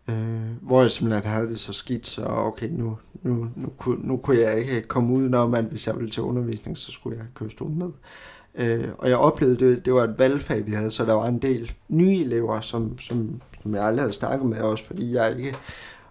[0.08, 4.16] øh, hvor jeg simpelthen havde det så skidt, så okay, nu, nu, nu, kunne, nu
[4.16, 7.24] kunne jeg ikke komme ud, når man, hvis jeg ville til undervisning, så skulle jeg
[7.24, 7.90] have kørestol med.
[8.54, 11.38] Øh, og jeg oplevede det, det var et valgfag, vi havde, så der var en
[11.38, 15.56] del nye elever, som, som, som jeg aldrig havde snakket med, også fordi jeg ikke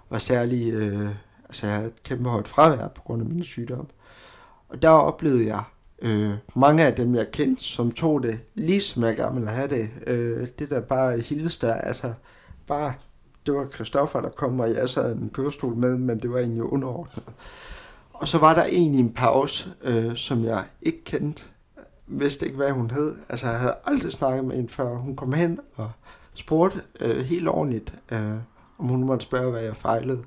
[0.10, 1.10] var særlig, øh,
[1.48, 3.88] altså jeg havde et kæmpe højt fravær på grund af min sygdom.
[4.70, 5.64] Og der oplevede jeg
[6.02, 9.90] øh, mange af dem, jeg kendte, som tog det, ligesom jeg gerne ville have det.
[10.08, 12.14] Øh, det der bare hilste der, altså
[12.68, 12.94] bare,
[13.46, 16.64] det var Christoffer, der kom, og jeg sad en kørestol med, men det var egentlig
[16.64, 17.24] underordnet.
[18.14, 21.44] Og så var der en i en pause, øh, som jeg ikke kendte,
[22.10, 23.16] vidste ikke, hvad hun hed.
[23.30, 25.92] Altså, jeg havde aldrig snakket med hende, før hun kom hen og
[26.34, 28.36] spurgte øh, helt ordentligt, øh,
[28.78, 30.24] om hun måtte spørge, hvad jeg fejlede.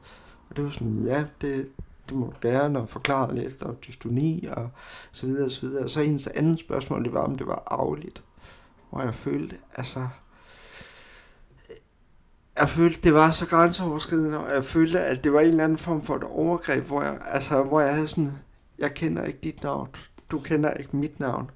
[0.50, 1.68] Og det var sådan, ja, det,
[2.08, 4.70] det må du gerne, og forklare lidt, og dystoni, og
[5.12, 5.84] så videre, og så videre.
[5.84, 8.22] Og så hendes andet spørgsmål, det var, om det var arveligt.
[8.90, 10.08] Hvor jeg følte, altså,
[12.58, 15.78] jeg følte, det var så grænseoverskridende, og jeg følte, at det var en eller anden
[15.78, 18.32] form for et overgreb, hvor jeg, altså, hvor jeg havde sådan,
[18.78, 19.88] jeg kender ikke dit navn,
[20.30, 21.50] du kender ikke mit navn,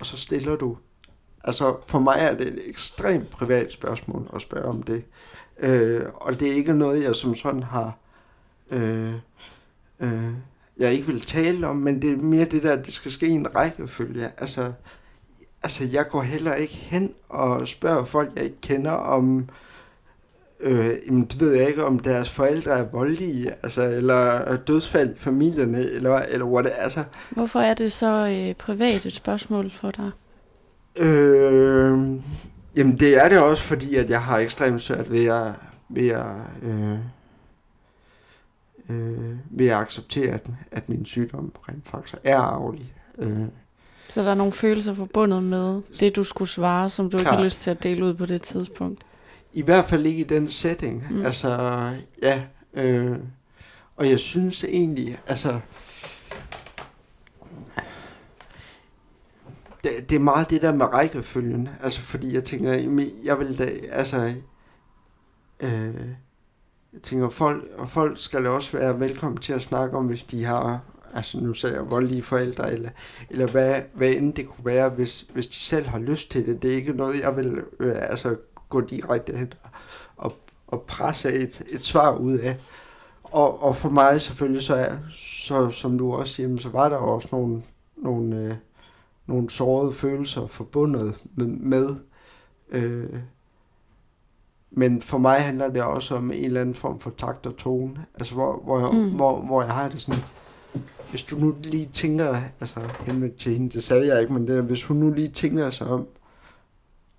[0.00, 0.76] og så stiller du.
[1.44, 5.04] Altså, for mig er det et ekstremt privat spørgsmål at spørge om det.
[5.58, 7.96] Øh, og det er ikke noget, jeg som sådan har,
[8.70, 9.14] øh,
[10.00, 10.32] øh,
[10.78, 13.26] jeg ikke vil tale om, men det er mere det der, at det skal ske
[13.26, 14.24] i en rækkefølge.
[14.36, 14.72] Altså,
[15.62, 19.48] altså, jeg går heller ikke hen og spørger folk, jeg ikke kender, om,
[20.60, 25.18] øh, jamen, det ved jeg ikke, om deres forældre er voldelige, altså, eller dødsfald i
[25.18, 27.04] familierne, eller, eller what det altså.
[27.30, 30.10] Hvorfor er det så øh, privat et spørgsmål for dig?
[30.96, 31.98] Øh,
[32.76, 35.52] jamen det er det også, fordi at jeg har ekstremt svært ved at,
[35.88, 36.26] ved at,
[36.62, 36.98] øh,
[38.90, 42.92] øh, ved at acceptere, at, at min sygdom rent faktisk er arvelig.
[43.18, 43.38] Øh,
[44.08, 47.36] Så der er nogle følelser forbundet med det, du skulle svare, som du ikke Klart.
[47.36, 49.02] har lyst til at dele ud på det tidspunkt.
[49.52, 51.06] I hvert fald ikke i den setting.
[51.10, 51.26] Mm.
[51.26, 51.48] Altså,
[52.22, 52.42] ja.
[52.74, 53.18] Øh,
[53.96, 55.60] og jeg synes egentlig, altså...
[59.84, 61.68] Det, det er meget det der med rækkefølgen.
[61.82, 62.72] Altså, fordi jeg tænker,
[63.24, 64.34] jeg vil da, altså...
[65.60, 65.94] Øh,
[66.92, 70.44] jeg tænker, folk, og folk skal også være velkommen til at snakke om, hvis de
[70.44, 70.80] har,
[71.14, 72.90] altså nu sagde jeg voldelige forældre, eller,
[73.30, 76.62] eller hvad, hvad end det kunne være, hvis, hvis de selv har lyst til det.
[76.62, 78.36] Det er ikke noget, jeg vil øh, altså,
[78.68, 79.52] gå direkte hen
[80.16, 80.32] og,
[80.66, 82.56] og presse et, et svar ud af.
[83.22, 86.96] Og, og for mig selvfølgelig, så, er, så som du også siger, så var der
[86.96, 87.62] også nogle,
[87.96, 88.54] nogle, øh,
[89.26, 91.96] nogle sårede følelser forbundet med, med
[92.70, 93.18] øh,
[94.70, 98.04] men for mig handler det også om en eller anden form for takt og tone.
[98.14, 99.10] Altså hvor, hvor, jeg, Mm.
[99.16, 100.20] hvor, hvor jeg har det sådan,
[101.10, 104.56] hvis du nu lige tænker, altså henvendt til hende, det sagde jeg ikke, men det
[104.56, 106.06] der, hvis hun nu lige tænker sig om,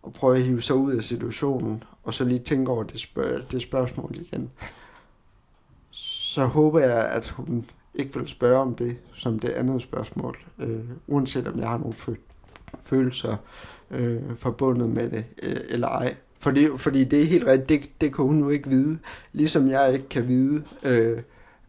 [0.09, 3.51] og prøve at hive sig ud af situationen, og så lige tænke over det, spørg-
[3.51, 4.49] det spørgsmål igen,
[5.91, 10.79] så håber jeg, at hun ikke vil spørge om det som det andet spørgsmål, øh,
[11.07, 12.29] uanset om jeg har nogle fø-
[12.83, 13.35] følelser
[13.91, 16.15] øh, forbundet med det, øh, eller ej.
[16.39, 18.99] Fordi, fordi det er helt rigtigt, det, det kan hun jo ikke vide,
[19.33, 21.21] ligesom jeg ikke kan vide, øh,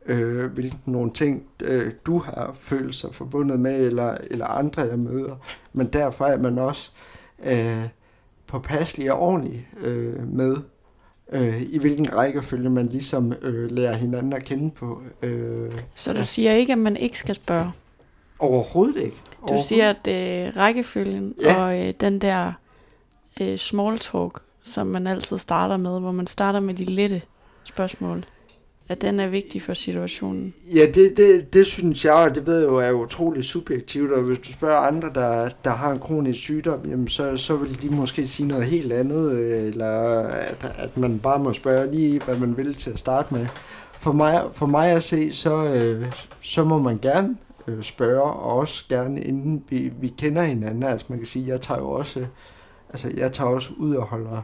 [0.06, 5.36] øh, hvilke nogle ting øh, du har følelser forbundet med, eller, eller andre jeg møder.
[5.72, 6.90] Men derfor er man også
[7.44, 7.88] øh,
[8.50, 10.56] påpasselig og ordentlig øh, med,
[11.32, 15.02] øh, i hvilken rækkefølge man ligesom øh, lærer hinanden at kende på.
[15.22, 16.24] Øh, Så du Ja.
[16.24, 17.70] siger ikke, at man ikke skal spørge.
[18.38, 19.16] overhovedet ikke.
[19.48, 20.06] Du siger, at
[20.48, 21.62] øh, rækkefølgen Ja.
[21.64, 22.52] og øh, den der
[23.40, 27.22] øh, small talk, som man altid starter med, hvor man starter med de lette
[27.64, 28.24] spørgsmål,
[28.90, 30.54] at den er vigtig for situationen.
[30.74, 34.22] Ja, det, det, det synes jeg, og det ved jeg jo er utroligt subjektivt, og
[34.22, 37.88] hvis du spørger andre, der, der har en kronisk sygdom, jamen så, så vil de
[37.88, 42.36] måske sige noget helt andet, øh, eller at, at man bare må spørge lige, hvad
[42.36, 43.46] man vil til at starte med.
[43.92, 47.36] For mig, for mig at se, så, øh, så må man gerne
[47.68, 50.82] øh, spørge, og også gerne inden vi, vi kender hinanden.
[50.82, 52.26] Altså man kan sige, jeg tager jo også,
[52.88, 54.42] altså jeg tager også ud og holder,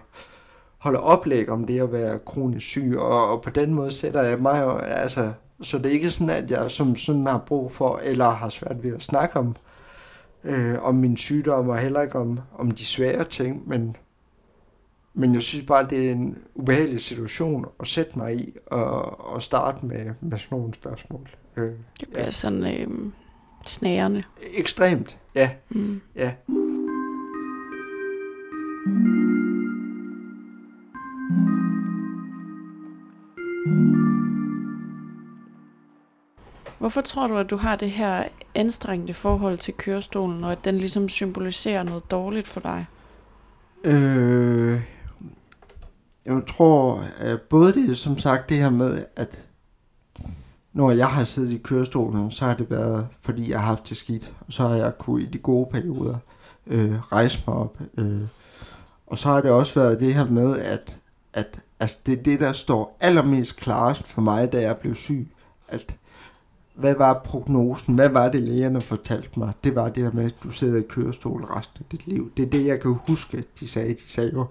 [0.86, 4.38] holder oplæg om det at være kronisk syg, og, og på den måde sætter jeg
[4.38, 8.28] mig altså, så det er ikke sådan, at jeg som sådan har brug for, eller
[8.30, 9.56] har svært ved at snakke om,
[10.44, 13.96] øh, om min sygdom, og heller ikke om, om de svære ting, men,
[15.14, 19.42] men jeg synes bare, det er en ubehagelig situation at sætte mig i, og, og
[19.42, 21.28] starte med, med sådan nogle spørgsmål.
[21.56, 22.30] Øh, Det bliver ja.
[22.30, 22.88] sådan øh,
[23.66, 24.22] snærende.
[24.54, 26.00] ekstremt, ja, Mm.
[26.16, 26.32] ja.
[36.78, 40.78] Hvorfor tror du, at du har det her anstrengte forhold til kørestolen, og at den
[40.78, 42.86] ligesom symboliserer noget dårligt for dig?
[43.84, 44.80] Øh,
[46.26, 49.46] jeg tror, at både det, som sagt, det her med, at
[50.72, 53.96] når jeg har siddet i kørestolen, så har det været, fordi jeg har haft det
[53.96, 56.16] skidt, og så har jeg kunne i de gode perioder
[56.66, 57.78] øh, rejse mig op.
[57.98, 58.22] Øh,
[59.06, 60.98] og så har det også været det her med, at,
[61.32, 65.28] at altså det er det, der står allermest klarest for mig, da jeg blev syg,
[65.68, 65.96] at
[66.76, 67.94] hvad var prognosen?
[67.94, 69.52] Hvad var det, lægerne fortalte mig?
[69.64, 72.30] Det var det her med, at du sidder i kørestol resten af dit liv.
[72.36, 73.94] Det er det, jeg kan huske, de sagde.
[73.94, 74.46] De sagde jo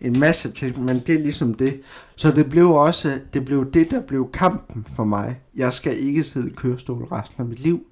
[0.00, 1.80] en masse ting, men det er ligesom det.
[2.16, 5.40] Så det blev også det, blev det der blev kampen for mig.
[5.56, 7.86] Jeg skal ikke sidde i kørestol resten af mit liv.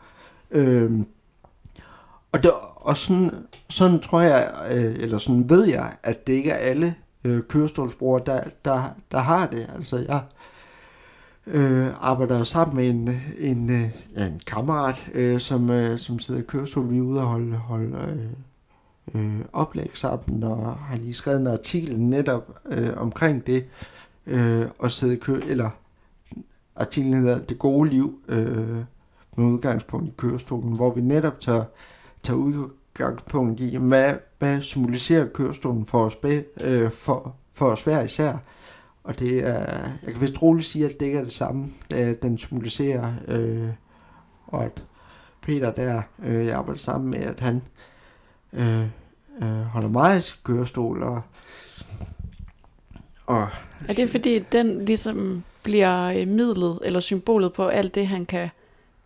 [0.50, 1.06] Øhm,
[2.32, 3.30] og det, og sådan,
[3.70, 8.22] sådan tror jeg, øh, eller sådan ved jeg, at det ikke er alle øh, kørestolsbrugere,
[8.26, 9.66] der, der, der har det.
[9.76, 10.20] Altså jeg
[11.46, 16.40] øh, arbejder sammen med en, en, øh, ja, en kammerat, øh, som, øh, som sidder
[16.40, 16.90] i kørestol.
[16.90, 17.96] Vi er ude og holde, holde
[19.14, 23.64] øh, øh, oplæg sammen, og har lige skrevet en artikel netop øh, omkring det,
[24.26, 25.70] øh, og sidde i kø, eller
[26.76, 28.76] artiklen hedder Det gode liv, øh,
[29.36, 31.64] med udgangspunkt i kørestolen, hvor vi netop tager,
[32.22, 36.16] tager udgangspunkt i, hvad, hvad symboliserer kørestolen for os,
[36.60, 38.36] øh, for, for os hver især.
[39.06, 39.58] Og det er,
[40.02, 43.68] jeg kan vist roligt sige, at det ikke er det samme, øh, den symboliserer, øh,
[44.46, 44.84] og at
[45.42, 47.62] Peter der, øh, jeg arbejder sammen med, at han
[48.52, 48.82] øh,
[49.42, 51.22] øh, holder meget i kørestol, og,
[53.26, 53.48] og
[53.88, 58.48] Er det fordi, den ligesom bliver øh, midlet eller symbolet på alt det, han kan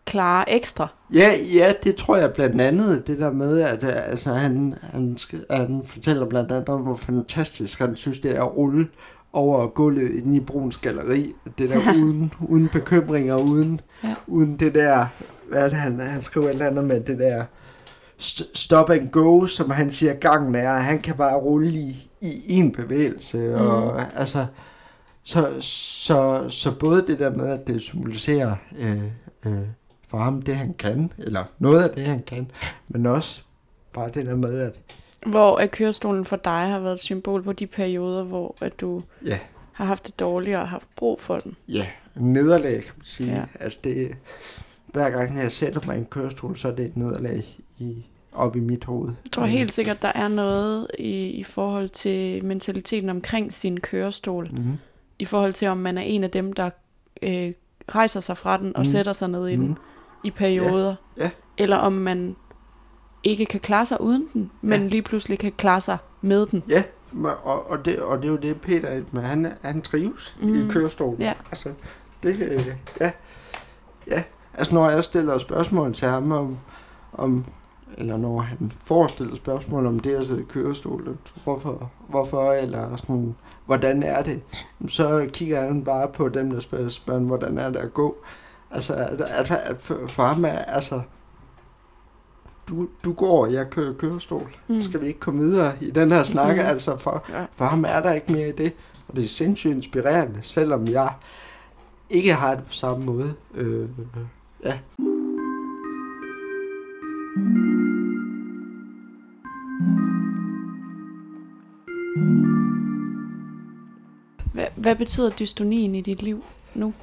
[0.05, 0.87] klare ekstra?
[1.13, 5.17] Ja, ja, det tror jeg blandt andet, det der med, at øh, altså, han, han,
[5.49, 8.87] han fortæller blandt andet om, hvor fantastisk han synes, det er at rulle
[9.33, 11.33] over gulvet inde i Bruns Galeri.
[11.57, 14.15] Det der uden, uden bekymringer, uden, Ja.
[14.27, 15.05] uden det der,
[15.49, 17.45] hvad det, han, han skriver et eller andet med, det der
[18.19, 22.53] st- stop and go, som han siger, gangen er, han kan bare rulle i, i
[22.53, 23.53] en bevægelse, mm.
[23.65, 24.45] og altså,
[25.23, 29.03] så, så, så både det der med, at det symboliserer øh,
[29.45, 29.59] øh,
[30.07, 32.51] for ham det, han kan, eller noget af det, han kan,
[32.87, 33.41] men også
[33.93, 34.79] bare det der med, at
[35.25, 39.01] Hvor at kørestolen for dig har været et symbol på de perioder, hvor at du
[39.25, 39.39] ja,
[39.71, 41.55] har haft det dårligt og har haft brug for den.
[41.67, 43.29] ja nederlag, kan man sige.
[43.31, 43.37] Ja.
[43.37, 43.45] Ja.
[43.59, 44.11] Altså det,
[44.87, 47.43] hver gang jeg sætter mig i en kørestol, så er det et nederlag
[47.79, 49.07] i, op i mit hoved.
[49.25, 54.49] Jeg tror helt sikkert, der er noget i, i forhold til mentaliteten omkring sin kørestol.
[54.51, 54.77] Mm-hmm.
[55.19, 56.69] I forhold til, om man er en af dem, der
[57.21, 57.51] øh,
[57.95, 58.85] rejser sig fra den og Mm.
[58.85, 59.75] sætter sig ned i den Mm.
[60.23, 60.95] i perioder.
[61.17, 61.29] Ja.
[61.57, 62.35] Eller om man
[63.23, 64.87] ikke kan klare sig uden den, men Ja.
[64.87, 66.63] lige pludselig kan klare sig med den.
[66.69, 66.83] Ja,
[67.43, 70.55] og, og, det, og det er jo det, Peter, men han, han trives mm.
[70.69, 71.21] I kørestolen.
[71.21, 71.33] Ja.
[71.51, 71.69] Altså,
[72.23, 72.67] det, øh,
[72.99, 73.11] ja,
[74.07, 74.23] ja.
[74.53, 76.57] Altså, når jeg stiller spørgsmål til ham om,
[77.13, 77.45] om
[77.97, 82.97] eller når han får stillet spørgsmål om det at sidde i kørestol, hvorfor, hvorfor, eller
[82.97, 83.35] sådan,
[83.65, 84.41] hvordan er det,
[84.89, 88.15] så kigger han bare på dem, der spørger, spørger hvordan er det at gå.
[88.71, 91.01] Altså, at, at, at for, for ham er, altså,
[92.69, 94.55] du, du går, jeg kører kørestol.
[94.67, 94.81] Mm.
[94.81, 96.47] Skal vi ikke komme videre i den her snak?
[96.55, 96.61] Mm.
[96.61, 96.67] Mm.
[96.67, 97.45] Altså, for, Ja.
[97.55, 98.73] for ham er der ikke mere i det.
[99.07, 101.13] Og det er sindssygt inspirerende, selvom jeg
[102.09, 103.33] ikke har det på samme måde.
[103.55, 103.89] Øh,
[104.65, 104.77] ja.
[114.53, 116.43] Hvad, hvad betyder dystonien i dit liv
[116.75, 116.93] nu,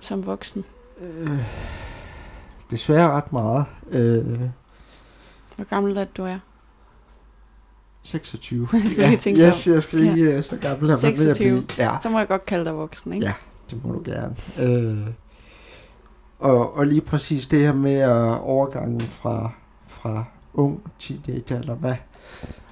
[0.00, 0.64] som voksen?
[1.00, 1.30] Øh,
[2.70, 3.64] desværre ret meget.
[3.90, 4.40] Øh,
[5.56, 6.38] Hvor gammel er du er?
[8.02, 8.68] 26.
[8.72, 10.42] Jeg skulle lige tænke yes, jeg skal lige, ja.
[10.42, 10.98] så gammel er man ved at
[11.36, 11.62] 26.
[11.62, 11.64] blive.
[11.90, 13.26] Ja, Så må jeg godt kalde dig voksen, ikke?
[13.26, 13.32] Ja.
[13.70, 14.36] det må du gerne.
[14.62, 15.06] Øh,
[16.38, 19.50] og, og lige præcis det her med at overgangen fra,
[19.86, 21.94] fra ung teenager, eller hvad,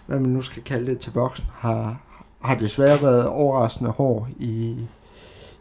[0.07, 2.01] hvad man nu skal kalde det til voksen, har,
[2.43, 4.87] har desværre været overraskende hård i,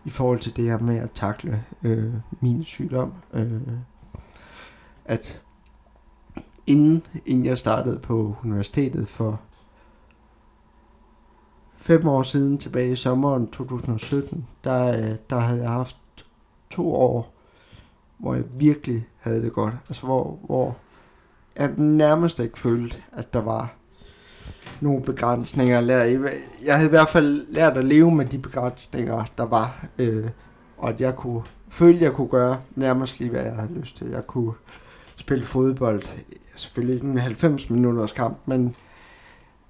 [0.06, 3.14] i forhold til det her med at takle øh, min sygdom.
[3.34, 3.52] Øh,
[5.06, 5.42] at
[6.68, 9.42] inden, inden jeg startede på universitetet for
[11.78, 15.98] fem år siden, tilbage i sommeren 2017, der, øh, der havde jeg haft
[16.70, 17.34] to år,
[18.18, 19.74] hvor jeg virkelig havde det godt.
[19.90, 20.78] Altså hvor, hvor
[21.56, 23.74] jeg nærmest ikke følte, at der var
[24.82, 25.80] nogle begrænsninger.
[26.66, 29.86] Jeg havde i hvert fald lært at leve med de begrænsninger, der var.
[29.98, 30.30] Øh,
[30.78, 33.98] og at jeg kunne føle, at jeg kunne gøre nærmest lige, hvad jeg havde lyst
[33.98, 34.08] til.
[34.08, 34.54] Jeg kunne
[35.24, 36.04] spille fodbold.
[36.56, 38.76] Selvfølgelig ikke en 90 minutters kamp, men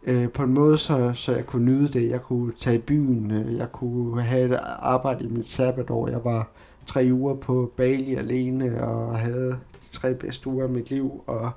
[0.03, 2.09] øh, på en måde, så, så jeg kunne nyde det.
[2.09, 3.31] Jeg kunne tage i byen.
[3.31, 6.09] Øh, jeg kunne have et arbejde i mit sabbatår.
[6.09, 6.49] Jeg var
[6.85, 11.23] tre uger på Bali alene og havde de tre bedste uger af mit liv.
[11.27, 11.51] Og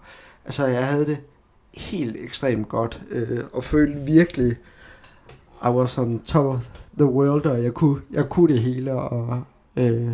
[0.45, 1.19] altså, jeg havde det
[1.77, 4.57] helt ekstremt godt, øh, og følte virkelig,
[5.65, 6.69] I was on top of
[6.99, 9.43] the world, og jeg kunne, jeg kunne det hele, og,
[9.77, 10.11] øh,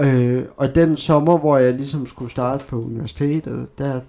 [0.00, 4.00] øh, og den sommer, hvor jeg ligesom skulle starte på universitetet, der,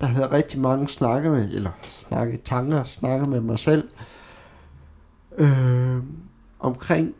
[0.00, 3.88] der havde jeg rigtig mange snakke med, eller snakke tanker, snakke med mig selv,
[5.38, 6.02] øh,
[6.60, 7.14] omkring,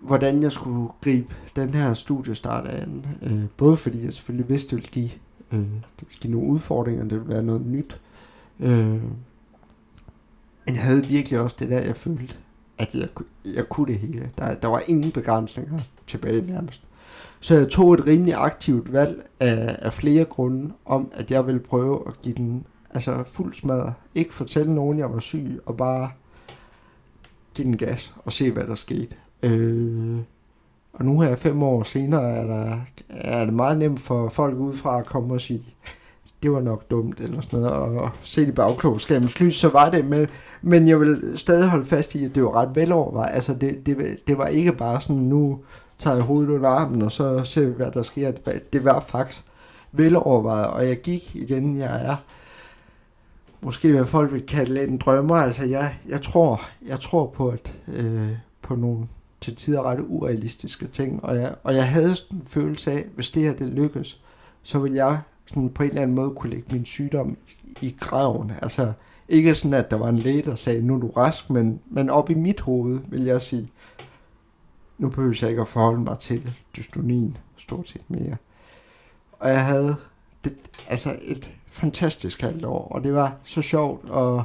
[0.00, 3.06] hvordan jeg skulle gribe den her studiestart an.
[3.22, 5.10] Øh, både fordi jeg selvfølgelig vidste, det ville give
[5.52, 8.00] Øh, det ville give nogle udfordringer, det ville være noget nyt.
[8.60, 9.02] Øh,
[10.66, 12.34] men jeg havde virkelig også det der, jeg følte,
[12.78, 13.08] at jeg,
[13.54, 14.30] jeg kunne det hele.
[14.38, 16.82] Der, der var ingen begrænsninger tilbage nærmest.
[17.40, 21.60] Så jeg tog et rimelig aktivt valg af, af flere grunde om, at jeg ville
[21.60, 23.92] prøve at give den altså fuld smadre.
[24.14, 26.10] Ikke fortælle nogen, jeg var syg, og bare
[27.54, 29.16] give den gas og se, hvad der skete.
[29.42, 30.18] Øh,
[30.92, 34.98] og nu her fem år senere, er, der, er det meget nemt for folk udefra
[34.98, 35.64] at komme og sige,
[36.42, 40.04] det var nok dumt, eller sådan noget, og se det bagklogskabens lys, så var det,
[40.04, 40.26] men,
[40.62, 43.34] men jeg vil stadig holde fast i, at det var ret velovervejet.
[43.34, 45.58] Altså, det, det, det var ikke bare sådan, nu
[45.98, 48.30] tager jeg hovedet under armen, og så ser vi, hvad der sker.
[48.30, 49.44] Det, det var faktisk
[49.92, 52.16] velovervejet, og jeg gik igen, jeg er
[53.60, 55.36] måske hvad folk vil kalde en drømmer.
[55.36, 58.28] Altså, jeg, jeg, tror, jeg tror på, at øh,
[58.62, 59.06] på nogle
[59.40, 63.30] til tider ret urealistiske ting, og jeg, og jeg havde sådan en følelse af, hvis
[63.30, 64.20] det her det lykkes,
[64.62, 67.36] så vil jeg sådan på en eller anden måde kunne lægge min sygdom
[67.82, 68.52] i, i graven.
[68.62, 68.92] Altså
[69.28, 72.10] ikke sådan, at der var en læge, der sagde, nu er du rask, men, men
[72.10, 73.70] op i mit hoved vil jeg sige,
[74.98, 78.36] nu behøver jeg ikke at forholde mig til dystonien stort set mere.
[79.32, 79.96] Og jeg havde
[80.44, 80.54] det,
[80.88, 84.42] altså et fantastisk halvt år, og det var så sjovt, og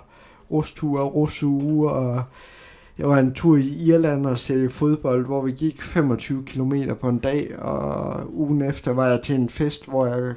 [0.51, 2.23] rusture og rusuge, og
[2.97, 7.09] jeg var en tur i Irland og se fodbold, hvor vi gik 25 km på
[7.09, 10.35] en dag, og ugen efter var jeg til en fest, hvor jeg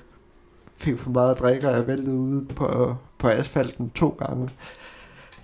[0.77, 4.51] fik for meget at drikke, og jeg væltede ude på, på asfalten to gange.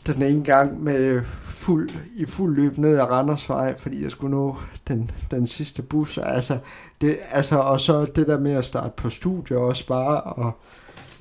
[0.06, 4.56] Den ene gang med fuld, i fuld løb ned ad Randersvej, fordi jeg skulle nå
[4.88, 6.18] den, den sidste bus.
[6.18, 6.58] Altså,
[7.00, 10.52] det, altså, og så det der med at starte på studie også bare, og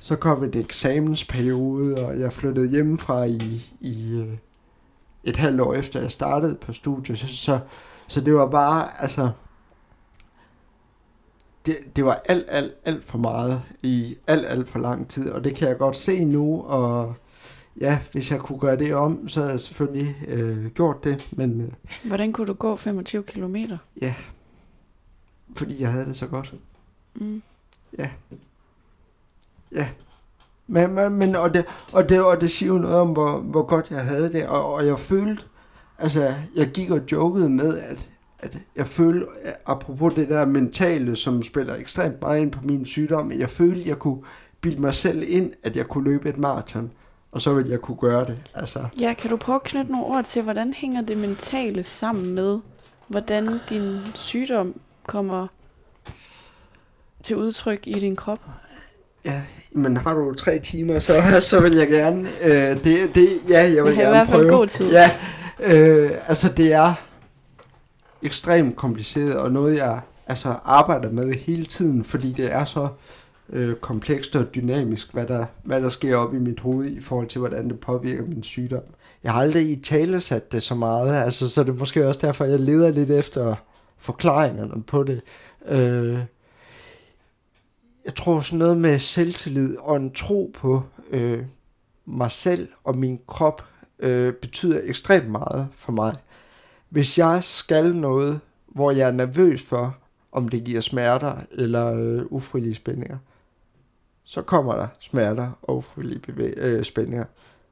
[0.00, 4.36] så kom et eksamensperiode, og jeg flyttede hjemmefra i, i øh,
[5.24, 7.58] et halvt år efter jeg startede på studiet, så, så,
[8.06, 9.30] så det var bare, altså,
[11.66, 15.44] det, det var alt, alt, alt for meget i alt, alt for lang tid, og
[15.44, 17.14] det kan jeg godt se nu, og
[17.80, 21.60] ja, hvis jeg kunne gøre det om, så havde jeg selvfølgelig øh, gjort det, men...
[21.60, 21.72] Øh,
[22.04, 23.78] Hvordan kunne du gå 25 kilometer?
[24.00, 24.14] Ja,
[25.56, 26.54] fordi jeg havde det så godt.
[27.14, 27.42] Mm.
[27.98, 28.10] Ja.
[29.72, 29.88] Ja,
[30.66, 33.62] men, men, men og, det, og, det, og det siger jo noget om, hvor, hvor
[33.62, 35.42] godt jeg havde det, og, og jeg følte,
[35.98, 38.11] altså, jeg gik og jokede med, at,
[38.42, 39.26] at jeg følte,
[39.66, 43.98] apropos det der mentale, som spiller ekstremt meget ind på min sygdom, jeg følte, jeg
[43.98, 44.22] kunne
[44.60, 46.90] bilde mig selv ind, at jeg kunne løbe et maraton,
[47.32, 48.42] og så ville jeg kunne gøre det.
[48.54, 48.86] Altså.
[49.00, 52.58] Ja, kan du prøve at knytte nogle ord til, hvordan hænger det mentale sammen med,
[53.08, 54.74] hvordan din sygdom
[55.06, 55.46] kommer
[57.22, 58.40] til udtryk i din krop?
[59.24, 61.12] Ja, men har du tre timer, så,
[61.50, 62.28] så vil jeg gerne.
[62.42, 64.58] Øh, det, det, ja, jeg vil jeg gerne i hvert fald prøve.
[64.58, 64.90] god tid.
[64.90, 65.10] Ja,
[65.60, 66.94] øh, altså det er
[68.22, 72.88] ekstremt kompliceret, og noget jeg altså arbejder med hele tiden, fordi det er så
[73.48, 77.28] øh, komplekst og dynamisk, hvad der, hvad der sker op i mit hoved i forhold
[77.28, 78.82] til, hvordan det påvirker min sygdom.
[79.24, 82.20] Jeg har aldrig i tale sat det så meget, altså, så det er måske også
[82.26, 83.54] derfor, jeg leder lidt efter
[83.98, 85.20] forklaringerne på det.
[85.68, 86.18] Øh,
[88.04, 91.42] jeg tror sådan noget med selvtillid og en tro på øh,
[92.04, 93.64] mig selv og min krop
[93.98, 96.16] øh, betyder ekstremt meget for mig
[96.92, 99.96] hvis jeg skal noget, hvor jeg er nervøs for,
[100.32, 103.16] om det giver smerter eller øh, ufrivillige spændinger,
[104.24, 107.24] så kommer der smerter og ufrivillige bevæ- øh, spændinger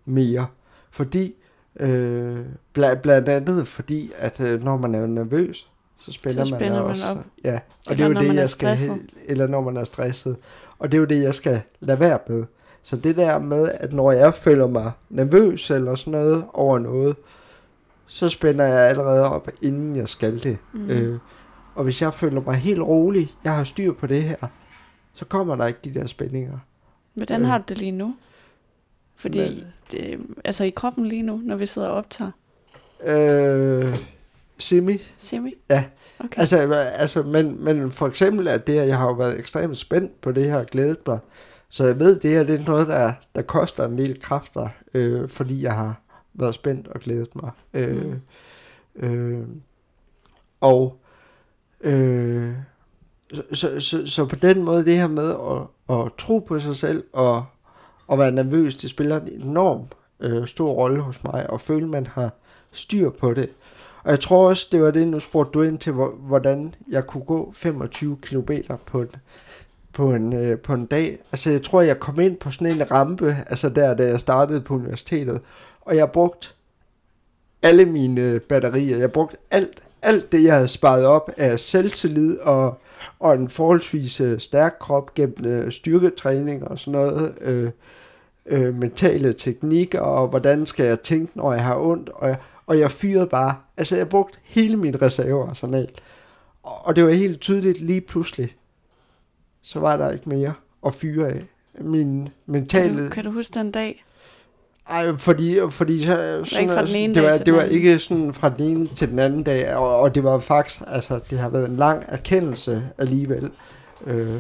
[0.04, 0.46] mere.
[0.90, 1.34] Fordi,
[1.80, 2.40] øh,
[2.78, 6.82] bl- blandt andet fordi, at øh, når man er nervøs, så spænder, Så spænder man,
[6.82, 7.10] man også.
[7.10, 7.16] op.
[7.44, 7.54] Ja,
[7.86, 9.00] og Eller det er jo det, jeg skal, stresset.
[9.26, 10.36] eller når man er stresset.
[10.78, 12.44] Og det er jo det, jeg skal lade være med.
[12.82, 17.16] Så det der med, at når jeg føler mig nervøs eller sådan noget over noget,
[18.10, 20.58] så spænder jeg allerede op, inden jeg skal det.
[20.72, 20.90] Mm.
[20.90, 21.18] Øh,
[21.74, 24.36] og hvis jeg føler mig helt rolig, jeg har styr på det her,
[25.14, 26.58] så kommer der ikke de der spændinger.
[27.14, 27.46] Hvordan øh.
[27.46, 28.14] har du det lige nu?
[29.16, 32.30] Fordi, Men- det, altså i kroppen lige nu, når vi sidder og optager.
[33.04, 33.96] Øh,
[34.58, 34.98] semi.
[35.16, 35.54] Semi?
[35.68, 35.84] Ja.
[36.18, 36.40] Okay.
[36.40, 40.20] Altså, altså men, men for eksempel at det her, jeg har jo været ekstremt spændt
[40.20, 41.18] på det her og glædet mig.
[41.68, 45.28] Så jeg ved, det her det er noget, der, der koster en del kræfter, øh,
[45.28, 46.00] fordi jeg har
[46.40, 47.50] været spændt og glædet mig.
[47.74, 48.06] Øh,
[48.94, 49.08] Mm.
[49.08, 49.46] øh,
[50.60, 50.96] og
[51.80, 52.52] øh,
[53.32, 56.76] så, så, så, så på den måde, det her med at, at tro på sig
[56.76, 57.44] selv og,
[58.06, 59.82] og være nervøs, det spiller en enorm
[60.20, 62.30] øh, stor rolle hos mig, og føle, man har
[62.72, 63.48] styr på det.
[64.04, 67.06] Og jeg tror også, det var det, nu spurgte du ind til, hvor- hvordan jeg
[67.06, 68.50] kunne gå 25 km
[68.86, 69.08] på en,
[69.92, 71.18] på en, øh, på en dag.
[71.32, 74.60] Altså, jeg tror, jeg kom ind på sådan en rampe, altså der, da jeg startede
[74.60, 75.40] på universitetet,
[75.90, 76.48] og jeg brugte
[77.62, 78.98] alle mine batterier.
[78.98, 82.78] Jeg brugte alt, alt det, jeg havde sparet op af selvtillid og,
[83.18, 87.34] og en forholdsvis øh, stærk krop gennem øh, styrketræning og sådan noget.
[87.40, 87.70] Øh,
[88.46, 92.78] øh, mentale teknikker, og hvordan skal jeg tænke, når jeg har ondt, og jeg, og
[92.78, 95.88] jeg fyrede bare, altså jeg brugte hele min reservearsenal,
[96.62, 98.56] og, og det var helt tydeligt lige pludselig,
[99.62, 100.52] så var der ikke mere
[100.86, 101.44] at fyre af.
[101.80, 103.04] Min kan, mentale...
[103.04, 104.04] du, kan du huske den dag?
[104.90, 108.34] Ej, fordi, fordi så, sådan, ikke fra den ene det var, det var ikke sådan
[108.34, 111.48] fra den ene til den anden dag, og, og det var faktisk, altså det har
[111.48, 113.50] været en lang erkendelse alligevel.
[114.06, 114.36] Øh,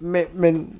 [0.00, 0.76] men, men,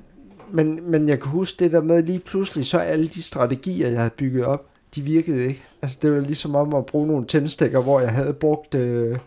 [0.51, 3.97] men, men jeg kan huske det der med lige pludselig, så alle de strategier, jeg
[3.97, 5.63] havde bygget op, de virkede ikke.
[5.81, 9.17] Altså det var ligesom om at bruge nogle tændstikker, hvor jeg havde brugt øh,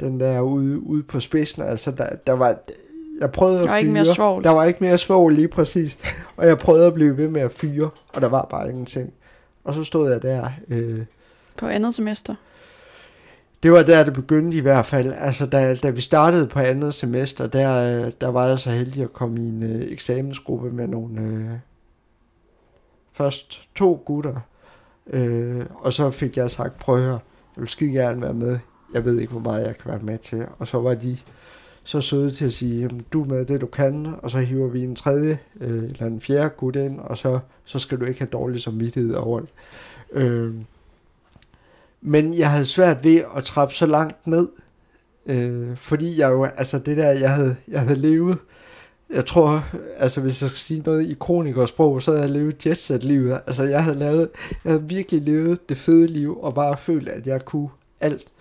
[0.00, 1.62] den der ude, ude på spidsen.
[1.62, 2.58] Altså der, der var,
[3.20, 3.92] jeg prøvede at Der var ikke fyre.
[3.92, 4.44] mere svovl.
[4.44, 5.98] Der var ikke mere svovl lige præcis.
[6.36, 9.12] Og jeg prøvede at blive ved med at fyre, og der var bare ingenting.
[9.64, 10.50] Og så stod jeg der.
[10.68, 11.00] Øh,
[11.56, 12.34] På andet semester?
[13.62, 15.12] det var der, det begyndte i hvert fald.
[15.18, 19.02] Altså, da, da vi startede på andet semester, der, øh, der var jeg så heldig
[19.02, 21.20] at komme i en øh, eksamensgruppe med nogle...
[21.20, 21.50] Øh,
[23.12, 24.40] først to gutter,
[25.06, 27.18] øh, og så fik jeg sagt, prøv at høre,
[27.56, 28.58] jeg vil skide gerne være med.
[28.94, 30.46] Jeg ved ikke, hvor meget jeg kan være med til.
[30.58, 31.16] Og så var de
[31.86, 34.68] så søde til at sige, jamen, du er med det, du kan, og så hiver
[34.68, 38.20] vi en tredje øh, eller en fjerde gut ind, og så, så skal du ikke
[38.20, 39.48] have dårlig samvittighed over det.
[40.12, 40.54] Øh,
[42.00, 44.48] men jeg havde svært ved at trappe så langt ned,
[45.26, 48.38] øh, fordi jeg jo, altså det der, jeg havde, jeg havde levet,
[49.14, 49.64] jeg tror,
[49.96, 53.40] altså hvis jeg skal sige noget i kronikersprog, så havde jeg levet jetset-livet.
[53.46, 54.28] Altså jeg havde lavet,
[54.64, 57.68] jeg havde virkelig levet det fede liv, og bare følt, at jeg kunne
[58.00, 58.32] alt.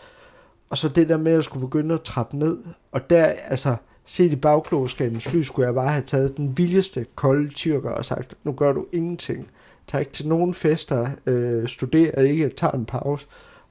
[0.70, 2.58] Og så det der med, at jeg skulle begynde at trappe ned,
[2.92, 7.54] og der, altså, set i bagklogskabens lys, skulle jeg bare have taget den vildeste kolde
[7.54, 9.50] tyrker og sagt, nu gør du ingenting.
[9.88, 13.28] Tag ikke til nogen fester, øh, studerer ikke, tager en pause.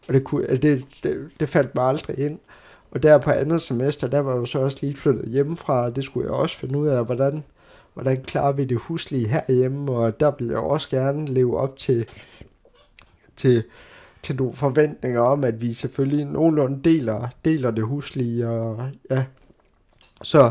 [0.09, 2.39] Og det, kunne, altså, det, det, det faldt mig aldrig ind.
[2.91, 6.05] Og der på andet semester, der var jeg så også lige flyttet hjemmefra, og det
[6.05, 7.45] skulle jeg også finde ud af, hvordan,
[7.95, 12.07] hvordan klarer vi det huslige herhjemme, og der ville jeg også gerne leve op til,
[13.37, 13.65] til,
[14.25, 19.25] til nogle forventninger om, at vi selvfølgelig nogenlunde deler, deler det huslige, og ja.
[20.23, 20.51] Så,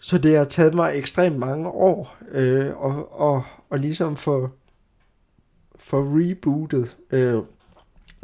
[0.00, 4.50] så det har taget mig ekstremt mange år, øh, og, og, og ligesom få,
[5.76, 7.38] få rebootet øh,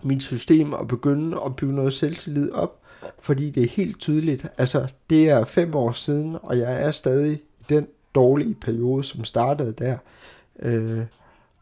[0.03, 2.81] mit system og begynde at bygge noget selvtillid op,
[3.21, 7.33] fordi det er helt tydeligt, altså det er fem år siden, og jeg er stadig
[7.33, 9.97] i den dårlige periode, som startede der.
[10.63, 11.03] Øh,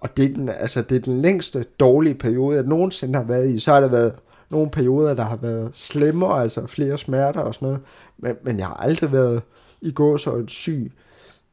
[0.01, 3.55] og det er, den, altså, det er den længste dårlige periode, jeg nogensinde har været
[3.55, 3.61] i.
[3.61, 4.15] Så har der været
[4.51, 7.83] nogle perioder, der har været slemmere, altså flere smerter og sådan noget.
[8.19, 9.43] Men, men jeg har aldrig været
[9.81, 10.93] i gås og syg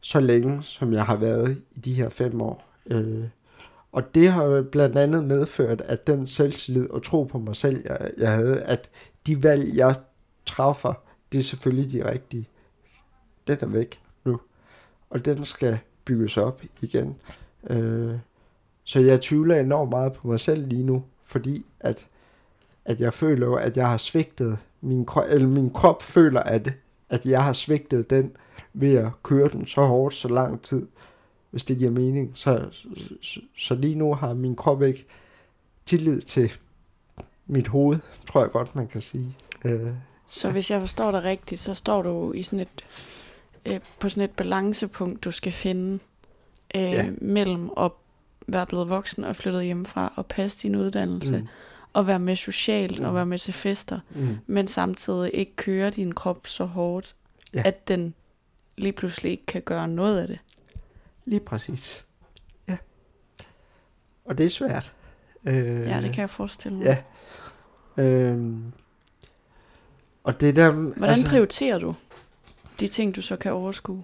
[0.01, 2.65] så længe, som jeg har været i de her fem år.
[2.91, 3.23] Øh,
[3.91, 8.11] og det har blandt andet medført, at den selvtillid og tro på mig selv, jeg,
[8.17, 8.89] jeg havde, at
[9.27, 9.95] de valg, jeg
[10.45, 10.93] træffer,
[11.31, 12.49] det er selvfølgelig de rigtige.
[13.47, 14.39] Den er væk nu.
[15.09, 17.15] Og den skal bygges op igen.
[17.69, 18.13] Øh,
[18.83, 22.07] så jeg tvivler enormt meget på mig selv lige nu, fordi at,
[22.85, 26.73] at jeg føler jo, at jeg har svigtet, min, krop, eller min krop føler, at,
[27.09, 28.31] at jeg har svigtet den
[28.73, 30.87] ved at køre den så hårdt, så lang tid,
[31.51, 32.31] hvis det giver mening.
[32.35, 32.69] Så,
[33.21, 35.05] så, så lige nu har min krop ikke
[35.85, 36.51] tillid til,
[37.47, 37.99] mit hoved,
[38.31, 39.35] tror jeg godt, man kan sige.
[39.65, 39.87] Øh,
[40.27, 42.85] Så hvis jeg forstår dig rigtigt, så står du i sådan et,
[43.65, 45.99] øh, på sådan et balancepunkt, du skal finde
[46.75, 47.09] øh, Ja.
[47.21, 47.91] mellem at
[48.47, 51.47] være blevet voksen og flyttet hjemmefra og passe din uddannelse, mm.
[51.93, 53.05] og være med socialt Mm.
[53.05, 54.37] og være med til fester, mm.
[54.47, 57.15] men samtidig ikke køre din krop så hårdt,
[57.53, 57.61] Ja.
[57.65, 58.13] at den
[58.77, 60.39] lige pludselig ikke kan gøre noget af det.
[61.25, 62.05] Lige præcis.
[62.67, 62.77] Ja.
[64.25, 64.93] Og det er svært.
[65.47, 65.55] Øh,
[65.87, 67.03] Ja, det kan jeg forestille mig.
[67.97, 68.03] Ja.
[68.03, 68.71] Øhm,
[70.23, 70.71] og det der...
[70.71, 71.95] Hvordan altså, prioriterer du
[72.79, 74.03] de ting, du så kan overskue?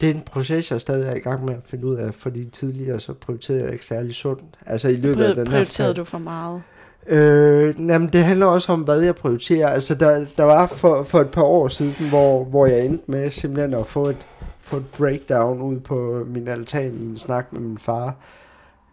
[0.00, 2.44] Det er en proces, jeg stadig er i gang med at finde ud af, fordi
[2.44, 4.58] tidligere så prioriterede jeg ikke særlig sundt.
[4.66, 6.62] Altså i løbet af den her prioriterede du for meget?
[7.06, 9.68] Øh, jamen, det handler også om, hvad jeg prioriterer.
[9.68, 13.30] Altså, der, der var for, for et par år siden, hvor, hvor jeg endte med
[13.30, 14.26] simpelthen at få et,
[14.60, 18.14] få et breakdown ud på min altan i en snak med min far.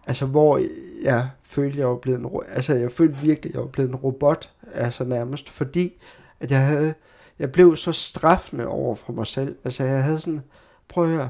[0.07, 0.61] Altså, hvor
[1.03, 4.49] jeg følte, jeg var blevet en, altså, jeg følte virkelig, jeg var blevet en robot,
[4.73, 5.93] altså nærmest, fordi
[6.39, 6.93] at jeg havde,
[7.39, 9.55] jeg blev så straffende over for mig selv.
[9.63, 10.41] Altså, jeg havde sådan,
[10.89, 11.29] prøv at høre,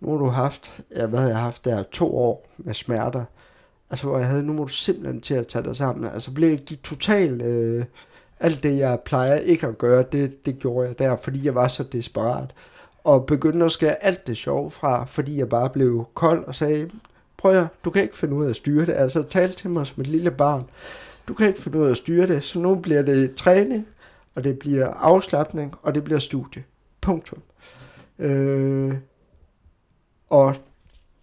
[0.00, 3.24] nu har du haft, ja, hvad har jeg haft der, to år med smerter.
[3.90, 6.10] Altså, hvor jeg havde, nu må du simpelthen til at tage dig sammen.
[6.10, 7.84] Altså, blev jeg totalt, øh,
[8.40, 11.68] alt det, jeg plejer ikke at gøre, det, det gjorde jeg der, fordi jeg var
[11.68, 12.54] så desperat.
[13.04, 16.90] Og begyndte at skære alt det sjove fra, fordi jeg bare blev kold og sagde,
[17.36, 18.92] prøv at høre, du kan ikke finde ud af at styre det.
[18.92, 20.64] Altså, tal til mig som et lille barn.
[21.28, 23.86] Du kan ikke finde ud af at styre det, så nu bliver det træning,
[24.34, 26.64] og det bliver afslappning, og det bliver studie.
[27.00, 27.42] Punktum.
[28.18, 28.94] Øh,
[30.30, 30.54] og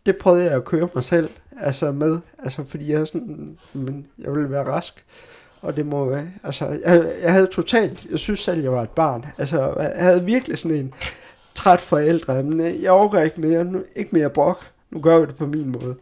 [0.06, 1.30] det prøvede jeg at køre mig selv
[1.60, 5.06] altså med, altså fordi jeg er sådan, men jeg ville være rask,
[5.62, 8.90] og det må være, altså jeg, jeg havde totalt, jeg synes selv, jeg var et
[8.90, 10.94] barn, altså jeg havde virkelig sådan en
[11.56, 15.26] træt forældre, men øh, jeg overgår ikke mere, nu, ikke mere brok, nu gør vi
[15.26, 15.96] det på min måde.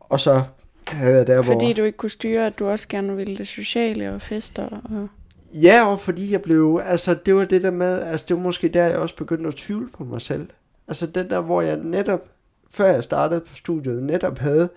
[0.00, 0.42] Og så
[0.88, 1.52] havde jeg der, hvor...
[1.52, 4.66] Fordi du ikke kunne styre, at du også gerne ville det sociale og fester.
[4.66, 5.08] Og...
[5.52, 8.68] Ja, og fordi jeg blev, altså det var det der med, altså det var måske
[8.68, 10.48] der, jeg også begyndte at tvivle på mig selv.
[10.88, 12.24] Altså den der, hvor jeg netop,
[12.70, 14.68] før jeg startede på studiet, netop havde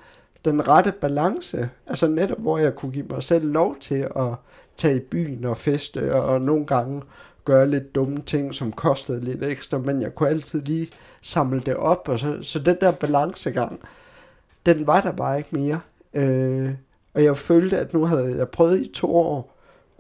[0.46, 1.70] den rette balance.
[1.88, 4.34] Altså netop, hvor jeg kunne give mig selv lov til at
[4.78, 7.02] tage i byen og feste, og nogle gange
[7.46, 10.90] gøre lidt dumme ting, som kostede lidt ekstra, men jeg kunne altid lige
[11.22, 13.80] samle det op, og så, så den der balancegang,
[14.66, 15.80] den var der bare ikke mere.
[16.14, 16.70] Øh,
[17.14, 19.51] og jeg følte, at nu havde jeg prøvet i to år,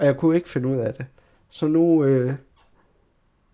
[0.01, 1.05] og jeg kunne ikke finde ud af det.
[1.49, 2.33] Så nu, øh,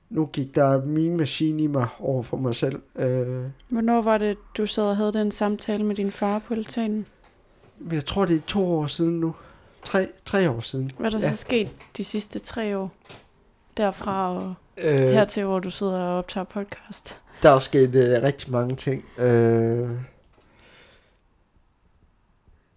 [0.10, 2.82] nu gik der min maskine i mig over for mig selv.
[2.96, 7.06] Øh, Hvornår var det, du sad og havde den samtale med din far på altanen?
[7.92, 9.36] jeg tror, det er to år siden nu.
[9.86, 10.92] Tre, tre år siden.
[10.98, 11.30] Hvad er der Ja.
[11.32, 12.92] så sket de sidste tre år?
[13.78, 17.22] Derfra og Øh, hertil, hvor du sidder og optager podcast.
[17.44, 19.06] Der er sket øh, rigtig mange ting.
[19.20, 19.90] Øh,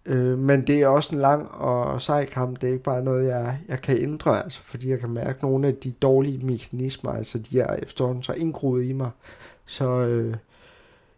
[0.05, 2.61] øh, men det er også en lang og sej kamp.
[2.61, 5.67] Det er ikke bare noget, jeg, jeg kan ændre, altså, fordi jeg kan mærke nogle
[5.67, 9.09] af de dårlige mekanismer, altså de er efterhånden så indgroet i mig.
[9.65, 10.35] Så øh,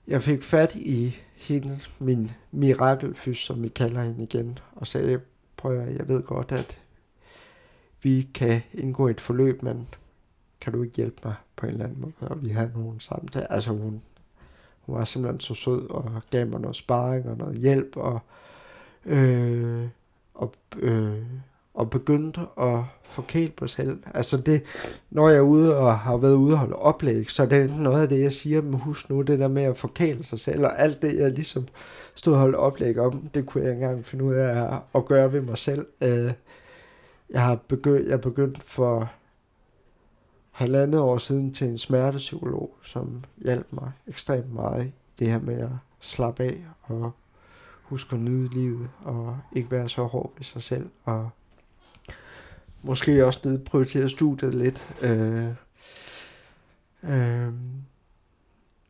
[0.08, 5.20] jeg fik fat i hende, min mirakelfys, som vi kalder hende igen, og sagde,
[5.58, 6.80] prøv at jeg ved godt, at
[8.02, 9.88] vi kan indgå et forløb, men
[10.62, 12.32] kan du ikke hjælpe mig på en eller anden måde?
[12.32, 13.48] Og vi havde nogle samtaler.
[13.48, 14.02] Altså hun,
[14.82, 18.20] hun var simpelthen så sød og gav mig noget sparring og noget hjælp og, øh,
[19.06, 19.88] øh,
[20.34, 21.24] og, øh,
[21.74, 24.00] og begyndte at forkæle på selv.
[24.14, 24.64] Altså det,
[25.10, 28.02] når jeg er ude og har været ude og holde oplæg, så er det noget
[28.02, 30.80] af det, jeg siger, men husk nu det der med at forkæle sig selv, og
[30.80, 31.68] alt det, jeg ligesom
[32.16, 35.06] stod og holdt oplæg om, det kunne jeg ikke engang finde ud af at, at
[35.06, 35.88] gøre ved mig selv.
[36.02, 36.32] Øh,
[37.30, 39.12] jeg har begyndt, jeg begyndt for
[40.52, 45.60] halvandet år siden til en smertepsykolog, som hjalp mig ekstremt meget i det her med
[45.60, 47.12] at slappe af og
[47.84, 51.30] huske at nyde livet og ikke være så hård ved sig selv og
[52.82, 55.48] måske også nedprioritere studiet lidt øh,
[57.04, 57.54] øh,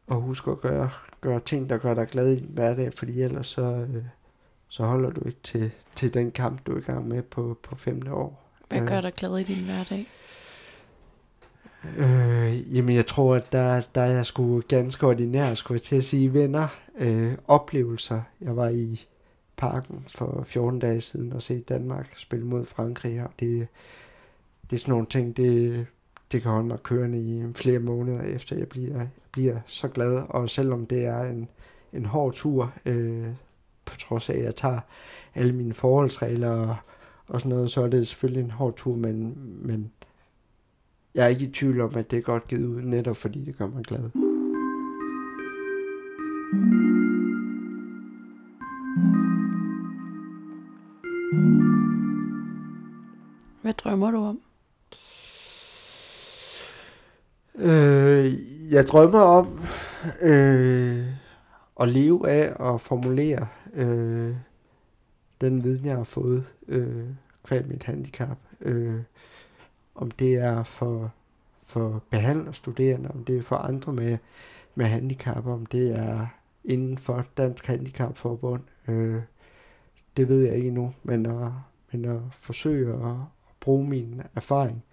[0.07, 0.89] og huske at gøre,
[1.21, 4.03] gøre ting, der gør dig glad i din hverdag, fordi ellers så, øh,
[4.67, 7.75] så holder du ikke til, til den kamp, du er i gang med på, på
[7.75, 8.49] femte år.
[8.69, 8.87] Hvad Øh.
[8.87, 10.07] gør dig glad i din hverdag?
[11.97, 15.95] Øh, jamen, jeg tror, at der, der er jeg sgu ganske ordinær, skulle jeg til
[15.95, 16.67] at sige, venner,
[16.97, 18.21] øh, oplevelser.
[18.41, 19.05] Jeg var i
[19.57, 23.27] parken for 14 dage siden og se Danmark spille mod Frankrig, her.
[23.39, 23.67] det,
[24.69, 25.85] det er sådan nogle ting, det,
[26.31, 30.21] det kan holde mig kørende i flere måneder efter, jeg bliver, jeg bliver så glad,
[30.29, 31.49] og selvom det er en,
[31.93, 33.27] en hård tur, øh,
[33.85, 34.79] på trods af, at jeg tager
[35.35, 36.75] alle mine forholdsregler og,
[37.27, 39.91] og sådan noget, så er det selvfølgelig en hård tur, men, men
[41.15, 43.57] jeg er ikke i tvivl om, at det er godt givet ud, netop fordi det
[43.57, 44.09] gør mig glad.
[53.61, 54.41] Hvad drømmer du om?
[57.55, 58.33] Øh,
[58.71, 59.59] jeg drømmer om
[60.21, 61.05] øh,
[61.79, 64.35] at leve af og formulere øh,
[65.41, 67.05] den viden, jeg har fået øh,
[67.43, 68.37] kvad mit handicap.
[68.61, 68.99] Øh,
[69.95, 71.11] om det er for,
[71.65, 74.17] for behandlerstuderende, om det er for andre med,
[74.75, 76.27] med handicap, om det er
[76.63, 78.61] inden for Dansk Handicapforbund.
[78.87, 79.21] Øh,
[80.17, 81.51] det ved jeg ikke endnu, men at,
[81.91, 83.15] men at forsøge at, at
[83.59, 84.83] bruge min erfaring.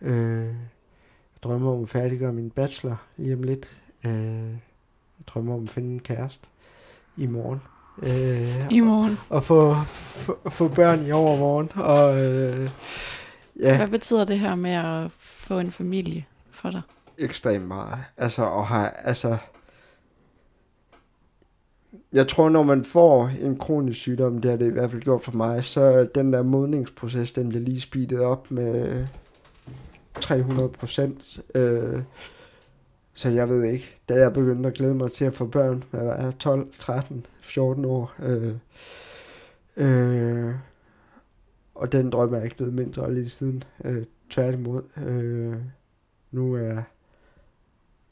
[0.00, 3.82] Øh, jeg drømmer om at færdiggøre min bachelor lige om lidt.
[4.06, 4.50] Øh,
[5.18, 6.48] jeg drømmer om at finde en kæreste
[7.16, 7.60] i morgen.
[7.98, 9.18] Øh, I morgen.
[9.30, 11.70] Og, og få, få, få børn i overmorgen.
[11.74, 12.70] Og, øh,
[13.60, 13.76] ja.
[13.76, 16.82] Hvad betyder det her med at få en familie for dig?
[17.18, 17.98] Ekstremt meget.
[18.16, 19.36] Altså, og har, altså,
[22.12, 25.24] jeg tror, når man får en kronisk sygdom, det har det i hvert fald gjort
[25.24, 29.06] for mig, så den der modningsproces, den bliver lige speedet op med
[30.20, 31.40] 300 procent.
[31.54, 32.02] Øh,
[33.14, 36.06] så jeg ved ikke, da jeg begyndte at glæde mig til at få børn, jeg
[36.06, 38.54] var 12, 13, 14 år, øh,
[39.76, 40.54] øh,
[41.74, 43.62] og den drøm er ikke blevet mindre lige siden.
[43.84, 45.56] Øh, tværtimod, øh,
[46.30, 46.82] nu er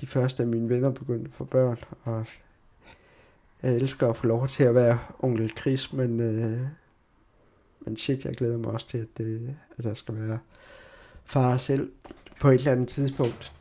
[0.00, 2.26] de første af mine venner begyndt at få børn, og
[3.62, 6.60] jeg elsker at få lov til at være onkel Chris, men, øh,
[7.80, 10.38] men shit, jeg glæder mig også til, at, det, at der skal være
[11.24, 11.90] far selv
[12.40, 13.52] på et eller andet tidspunkt.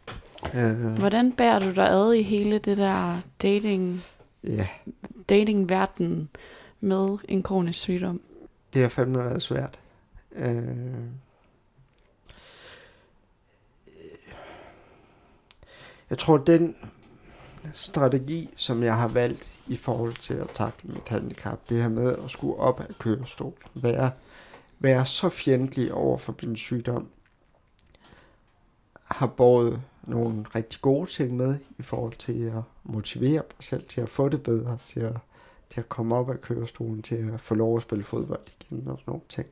[0.56, 0.98] Øh.
[1.00, 4.04] Hvordan bærer du dig ad i hele det der dating,
[4.46, 4.68] yeah.
[5.30, 6.30] datingverden
[6.80, 8.22] med en kronisk sygdom?
[8.74, 9.80] Det har fandme været svært.
[10.36, 11.04] Øh.
[16.10, 16.76] Jeg tror, den
[17.74, 22.16] strategi, som jeg har valgt i forhold til at takle mit handicap, det her med
[22.18, 24.12] at skulle op af kørestol, være,
[24.80, 27.08] være så fjendtlig over for min sygdom,
[29.04, 34.02] har båret nogle rigtig gode ting med i forhold til at motivere mig selv til
[34.02, 35.18] at få det bedre, til at,
[35.70, 38.98] til at komme op af kørestolen, til at få lov at spille fodbold igen og
[39.00, 39.48] sådan nogle ting.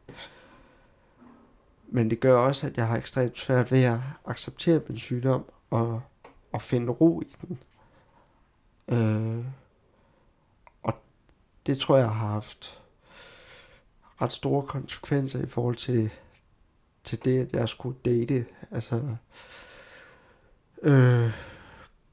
[1.92, 6.02] Men det gør også, at jeg har ekstremt svært ved at acceptere min sygdom og,
[6.52, 7.60] og finde ro i den.
[8.90, 9.46] Øh,
[10.84, 10.94] og
[11.66, 12.82] det tror jeg har haft
[14.22, 16.10] ret store konsekvenser i forhold til,
[17.04, 18.46] til det, at jeg skulle date.
[18.72, 19.16] Altså,
[20.82, 21.32] øh,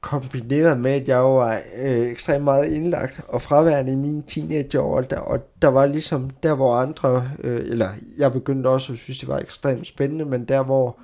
[0.01, 5.09] kombineret med, at jeg var øh, ekstremt meget indlagt og fraværende i mine teenageår, og
[5.09, 9.17] der, og der var ligesom der, hvor andre, øh, eller jeg begyndte også at synes,
[9.17, 10.97] det var ekstremt spændende, men der, hvor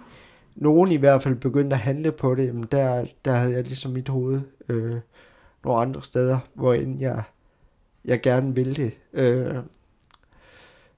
[0.56, 3.92] nogen i hvert fald begyndte at handle på det, jamen der, der havde jeg ligesom
[3.92, 4.96] mit hoved øh,
[5.64, 7.24] nogle andre steder, hvor jeg,
[8.06, 8.92] jeg gerne ville det.
[9.14, 9.56] Øh,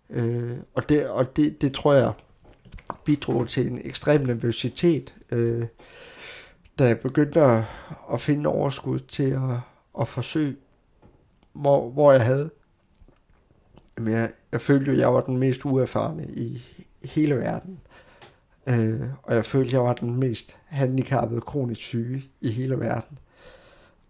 [0.09, 2.11] øh, og det, og det, det tror jeg
[3.05, 5.65] bidrog til en ekstrem nervøsitet, øh,
[6.79, 7.63] da jeg begyndte at,
[8.13, 9.59] at finde overskud til at,
[9.99, 10.55] at forsøge,
[11.53, 12.49] hvor, hvor jeg havde.
[13.97, 16.61] Jamen jeg, jeg følte jo, at jeg var den mest uerfarne i
[17.03, 17.79] hele verden.
[18.67, 23.17] Øh, og jeg følte, at jeg var den mest handicappede, kronisk syge i hele verden.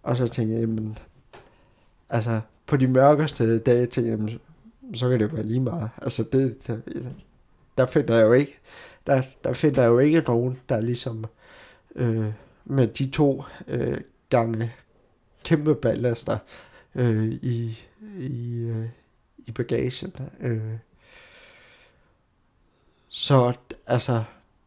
[0.03, 0.97] Og så tænkte jeg, jamen,
[2.09, 4.39] altså, på de mørkeste dage, tænkte jeg, jamen,
[4.93, 5.89] så kan det være lige meget.
[6.01, 6.77] Altså, det, der,
[7.77, 8.59] der finder jeg jo ikke,
[9.07, 11.25] der, der finder jeg jo ikke nogen, der ligesom,
[11.95, 12.31] øh,
[12.65, 13.97] med de to øh,
[14.29, 14.71] gamle
[15.43, 16.37] kæmpe ballaster
[16.95, 17.79] øh, i,
[18.19, 18.85] i, øh,
[19.37, 20.15] i bagagen.
[20.41, 20.61] Øh.
[23.09, 23.53] Så
[23.87, 24.23] altså,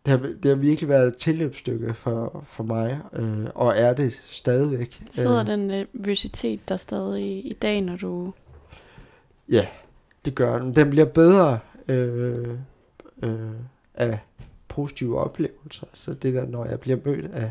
[0.07, 4.23] det har, det har virkelig været et tilløbsstykke for, for mig, øh, og er det
[4.27, 5.03] stadigvæk.
[5.11, 8.33] Sidder øh, den nervøsitet der stadig i dag, når du...
[9.49, 9.67] Ja,
[10.25, 10.75] det gør den.
[10.75, 12.49] Den bliver bedre øh,
[13.23, 13.51] øh,
[13.95, 14.19] af
[14.69, 15.87] positive oplevelser.
[15.95, 17.51] Så det der, når jeg bliver mødt af,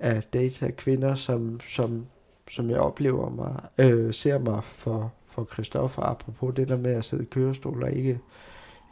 [0.00, 2.06] af data kvinder, som, som,
[2.50, 7.04] som jeg oplever mig, øh, ser mig for, for Christoffer, apropos det der med at
[7.04, 8.20] sidde i kørestol og ikke,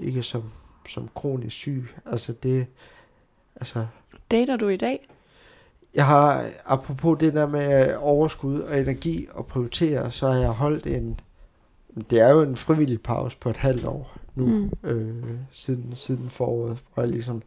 [0.00, 0.42] ikke som
[0.88, 1.88] som kronisk syg.
[2.06, 2.66] Altså det,
[3.56, 3.86] altså...
[4.30, 5.00] Dater du i dag?
[5.94, 10.86] Jeg har, apropos det der med overskud og energi og prioritere, så har jeg holdt
[10.86, 11.20] en,
[12.10, 14.70] det er jo en frivillig pause på et halvt år nu, mm.
[14.90, 17.42] øh, siden, siden foråret, hvor jeg ligesom,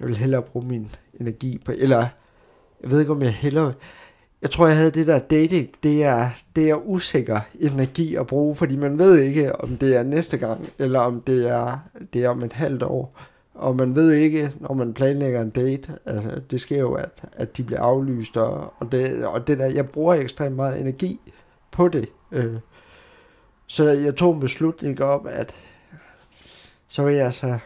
[0.00, 0.90] jeg vil hellere bruge min
[1.20, 2.06] energi på, eller
[2.84, 3.72] jeg ved ikke om jeg hellere,
[4.42, 8.56] jeg tror, jeg havde det der dating, det er, det er usikker energi at bruge,
[8.56, 11.78] fordi man ved ikke, om det er næste gang, eller om det er,
[12.12, 13.20] det er om et halvt år.
[13.54, 17.56] Og man ved ikke, når man planlægger en date, altså det sker jo, at, at
[17.56, 21.20] de bliver aflyst, og, og, det, og det der, jeg bruger ekstremt meget energi
[21.70, 22.08] på det.
[22.32, 22.56] Øh.
[23.66, 25.54] Så jeg tog en beslutning om, at
[26.88, 27.58] så vil jeg så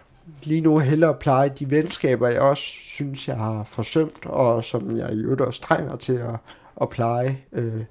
[0.43, 5.13] lige nu hellere pleje de venskaber, jeg også synes, jeg har forsømt, og som jeg
[5.13, 6.37] i øvrigt også trænger til at,
[6.81, 7.39] at pleje.
[7.53, 7.85] Øh,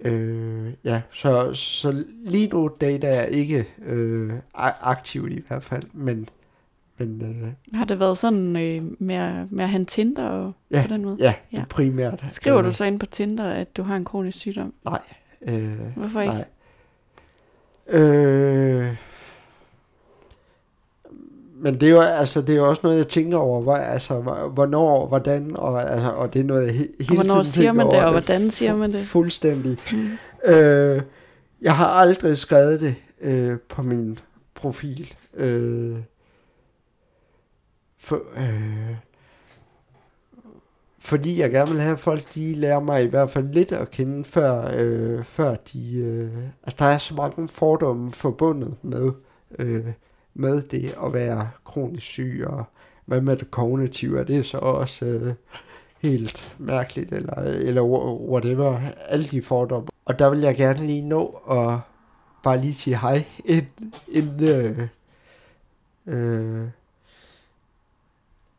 [0.00, 6.28] øh, ja, så, så lige nu dater jeg ikke øh, aktivt i hvert fald, men...
[6.98, 10.82] men øh, har det været sådan øh, med, at, med at have Tinder og ja,
[10.82, 11.16] på den måde?
[11.20, 11.64] Ja, ja.
[11.68, 12.24] primært.
[12.28, 14.74] Skriver øh, du så ind på Tinder, at du har en kronisk sygdom?
[14.84, 15.00] Nej.
[15.48, 16.34] Øh, Hvorfor ikke?
[16.34, 18.00] Nej.
[18.00, 18.96] Øh,
[21.62, 24.20] men det er jo altså det er jo også noget jeg tænker over, hvor, altså
[24.54, 27.72] hvornår, hvordan og altså og det er noget jeg he, hele og hvornår tiden siger
[27.72, 29.06] man det, og hvordan siger man det?
[29.06, 29.78] Fuldstændig.
[29.92, 30.08] Mm.
[30.52, 31.02] Øh,
[31.62, 34.18] jeg har aldrig skrevet det øh, på min
[34.54, 35.14] profil.
[35.34, 35.96] Øh,
[37.98, 38.96] for, øh,
[41.00, 43.90] fordi jeg gerne vil have, at folk de lærer mig i hvert fald lidt at
[43.90, 45.96] kende, før, øh, før de...
[45.96, 46.30] Øh,
[46.62, 49.12] altså, der er så mange fordomme forbundet med,
[49.58, 49.86] øh,
[50.34, 52.64] med det at være kronisk syg, og
[53.04, 55.34] hvad med det kognitive, er det så også øh,
[56.00, 57.82] helt mærkeligt, eller, eller
[58.30, 59.88] whatever, alle de fordomme.
[60.04, 61.78] Og der vil jeg gerne lige nå at
[62.42, 64.88] bare lige sige hej, inden, inden øh,
[66.06, 66.68] øh,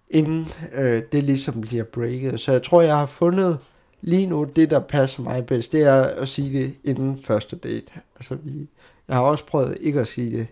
[0.09, 2.39] inden øh, det ligesom bliver breaket.
[2.39, 3.59] Så jeg tror, jeg har fundet
[4.01, 7.91] lige nu det, der passer mig bedst, det er at sige det inden første date.
[8.15, 8.67] Altså, vi,
[9.07, 10.47] jeg har også prøvet ikke at sige det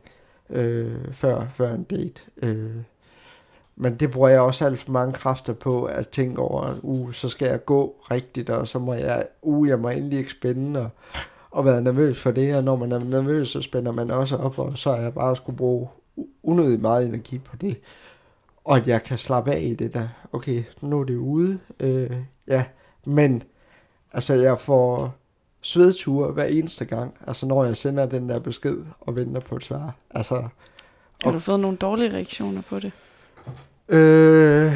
[0.52, 2.22] øh, før, før en date.
[2.38, 2.76] Øh,
[3.76, 7.30] men det bruger jeg også alt for mange kræfter på at tænke over, uh, så
[7.30, 10.90] skal jeg gå rigtigt, og så må jeg, uh, jeg må endelig ikke spænde, og,
[11.52, 14.60] og være nervøs for det, og når man er nervøs, så spænder man også op,
[14.60, 15.88] og så er jeg bare skulle bruge
[16.44, 17.78] unødig meget energi på det
[18.64, 20.08] og at jeg kan slappe af i det der.
[20.32, 21.60] Okay, nu er det ude.
[21.80, 22.12] Øh,
[22.48, 22.66] ja,
[23.06, 23.44] men
[24.14, 25.16] altså jeg får
[25.62, 29.64] svedture hver eneste gang, altså når jeg sender den der besked og venter på et
[29.64, 29.96] svar.
[30.12, 30.44] Altså,
[31.24, 32.92] har du fået nogle dårlige reaktioner på det?
[33.90, 34.74] Øh,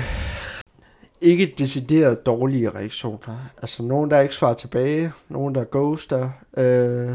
[1.22, 3.50] ikke decideret dårlige reaktioner.
[3.62, 6.30] Altså nogen, der ikke svarer tilbage, nogen, der ghoster.
[6.58, 7.10] Øh,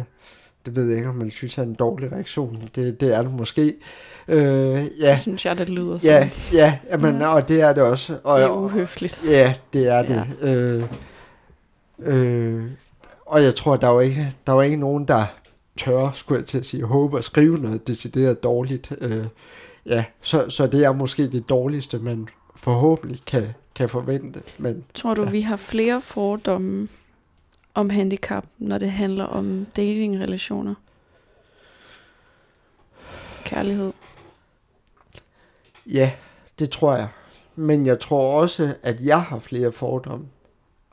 [0.67, 2.57] det ved jeg ikke, om man synes er en dårlig reaktion.
[2.75, 3.75] Det, det er det måske.
[4.29, 4.41] Øh,
[5.01, 5.11] ja.
[5.11, 6.31] Det synes jeg, det lyder ja, sådan.
[6.53, 7.35] Ja, jamen, ja.
[7.35, 8.19] og det er det også.
[8.25, 9.25] Og, det er uhøfligt.
[9.27, 10.27] Ja, det er det.
[10.43, 10.55] Ja.
[10.55, 10.85] Øh,
[11.99, 12.65] øh,
[13.31, 15.25] og jeg tror, der var ikke, der var ikke nogen, der
[15.77, 18.93] tør, skulle jeg til at sige, håbe at skrive noget decideret dårligt.
[19.01, 19.27] Øh,
[19.87, 24.41] ja, så, så det er måske det dårligste, man forhåbentlig kan, kan forvente.
[24.59, 25.31] Men, tror du, ja.
[25.31, 26.89] vi har flere fordomme
[27.75, 30.75] om handicap, når det handler om datingrelationer?
[33.45, 33.93] Kærlighed?
[35.87, 36.13] Ja,
[36.59, 37.09] det tror jeg.
[37.55, 40.27] Men jeg tror også, at jeg har flere fordomme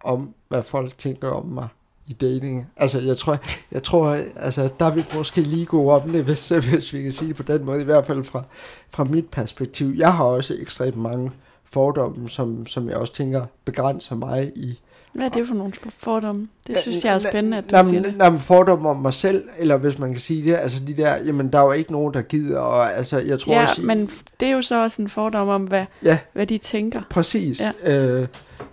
[0.04, 1.68] om, hvad folk tænker om mig
[2.08, 2.68] i dating.
[2.78, 3.38] Altså, jeg tror,
[3.72, 7.28] jeg tror altså, der vil måske lige gå om det, hvis, hvis vi kan sige
[7.28, 8.44] det på den måde, i hvert fald fra,
[8.90, 9.94] fra mit perspektiv.
[9.98, 11.32] Jeg har også ekstremt mange
[11.66, 14.80] fordomme, som, som jeg også tænker begrænser mig i,
[15.18, 16.48] hvad er det for nogle fordomme?
[16.68, 18.16] Det synes jeg er spændende, at du jamen, siger det.
[18.20, 21.54] Jamen, fordomme om mig selv, eller hvis man kan sige det, altså de der, jamen
[21.54, 23.82] der er jo ikke nogen, der gider, og altså jeg tror ja, også...
[23.82, 27.02] men det er jo så også en fordom om, hvad, ja, hvad de tænker.
[27.10, 27.62] Præcis.
[27.62, 27.72] Ja.
[27.84, 28.28] Øh,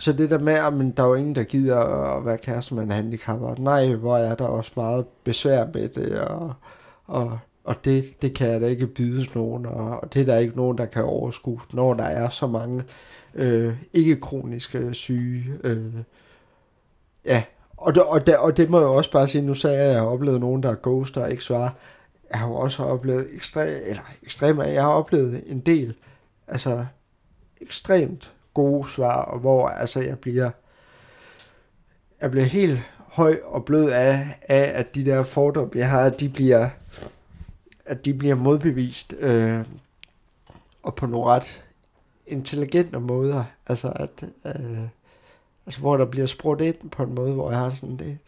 [0.05, 1.79] så det der med, at men, der er jo ingen, der gider
[2.17, 3.55] at være kæreste med en handicapper.
[3.59, 6.53] Nej, hvor er der også meget besvær med det, og,
[7.07, 10.37] og, og det, det kan jeg da ikke bydes nogen, og, og det er der
[10.37, 12.85] ikke nogen, der kan overskue, når der er så mange
[13.35, 15.95] øh, ikke-kroniske syge øh,
[17.25, 17.43] Ja,
[17.77, 19.93] og det, og, det, og det må jeg også bare sige, nu sagde jeg, at
[19.93, 21.71] jeg har oplevet nogen, der er ghoster og ikke svarer.
[22.31, 25.95] Jeg har jo også oplevet ekstrem, eller ekstrem, jeg har oplevet en del,
[26.49, 26.87] altså
[27.61, 30.51] ekstremt gode svar, hvor altså jeg bliver,
[32.21, 36.29] jeg bliver helt høj og blød af, af at de der fordomme, jeg har, de
[36.29, 36.69] bliver,
[37.85, 39.61] at de bliver modbevist, øh,
[40.83, 41.65] og på nogle ret
[42.27, 43.45] intelligente måder.
[43.67, 44.89] Altså at, øh,
[45.67, 48.19] Altså, hvor der bliver spurgt ind på en måde, hvor jeg har sådan det...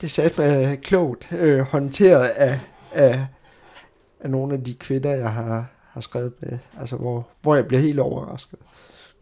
[0.00, 2.60] Det sat mig klogt øh, håndteret af,
[2.92, 3.26] af,
[4.20, 5.66] af nogle af de kvinder, jeg har,
[5.96, 6.58] har skrevet med.
[6.80, 8.58] Altså, hvor, hvor jeg bliver helt overrasket.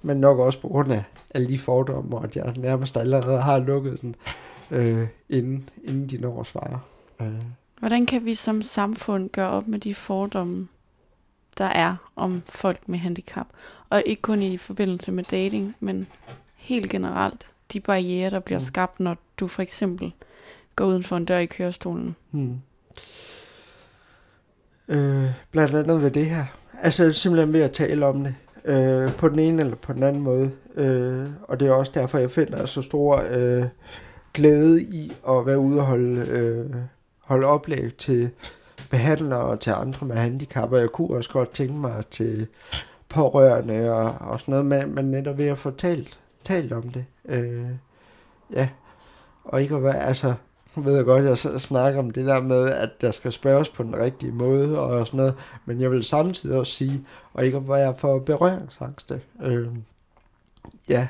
[0.03, 3.59] Men nok også på grund af alle de fordomme, og at jeg nærmest allerede har
[3.59, 4.17] lukket den,
[4.71, 6.81] øh, inden, inden de når at svare.
[7.21, 7.41] Øh.
[7.79, 10.69] Hvordan kan vi som samfund gøre op med de fordomme,
[11.59, 13.47] der er om folk med handicap.
[13.91, 16.07] Og ikke kun i forbindelse med dating, men
[16.55, 18.65] helt generelt de barriere, der bliver mm.
[18.65, 20.13] skabt, når du for eksempel
[20.77, 22.17] går uden for en dør i kørestolen.
[22.33, 22.61] Mm.
[24.89, 26.45] Øh, blandt andet ved det her.
[26.85, 28.35] Altså simpelthen ved at tale om det.
[28.65, 30.51] Øh, på den ene eller på den anden måde.
[30.75, 33.65] Øh, og det er også derfor, jeg finder så stor øh,
[34.35, 36.75] glæde i at være ude og holde, øh,
[37.21, 38.31] holde oplæg til
[38.91, 42.47] behandlere og til andre med handicap, og jeg kunne også godt tænke mig til
[43.09, 47.05] pårørende og, og sådan noget, men, men netop ved at få talt, talt om det.
[47.29, 47.67] Øh,
[48.53, 48.69] ja,
[49.45, 50.35] og ikke at være, altså,
[50.77, 53.83] ved jeg godt, at jeg snakker om det der med, at der skal spørges på
[53.83, 57.69] den rigtige måde og sådan noget, men jeg vil samtidig også sige, og ikke at
[57.69, 59.21] være for berøringsangste.
[59.43, 59.69] Øh,
[60.89, 61.09] ja,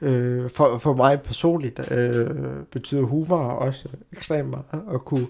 [0.00, 5.26] øh, for, for mig personligt øh, betyder humor også ekstremt meget at kunne,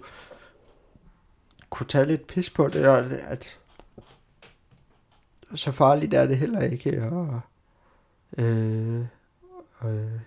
[1.71, 2.99] kunne tage lidt pis på det, og
[3.29, 3.59] at
[5.55, 7.41] så farligt er det heller ikke, og
[8.39, 9.01] øh,
[9.85, 10.21] øh,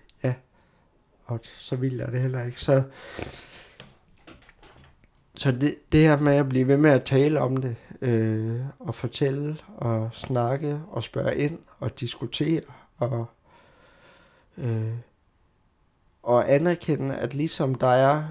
[1.30, 2.84] og så vildt er det heller ikke, så
[5.36, 8.96] så det, det her med at blive ved med at tale om det, øh, og
[8.96, 12.62] fortælle, og snakke, og spørge ind, og diskutere,
[12.98, 13.26] og
[14.58, 14.94] øh,
[16.24, 18.24] og anerkende, at ligesom der er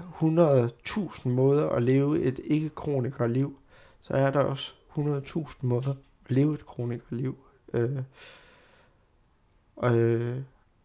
[1.23, 3.59] 100.000 måder at leve et ikke-kronikerliv,
[4.01, 7.37] så er der også 100.000 måder at leve et kronikerliv.
[7.73, 8.01] Øh,
[9.75, 10.37] og, øh,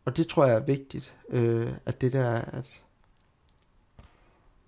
[0.05, 2.82] og det tror jeg er vigtigt, øh, at det der, at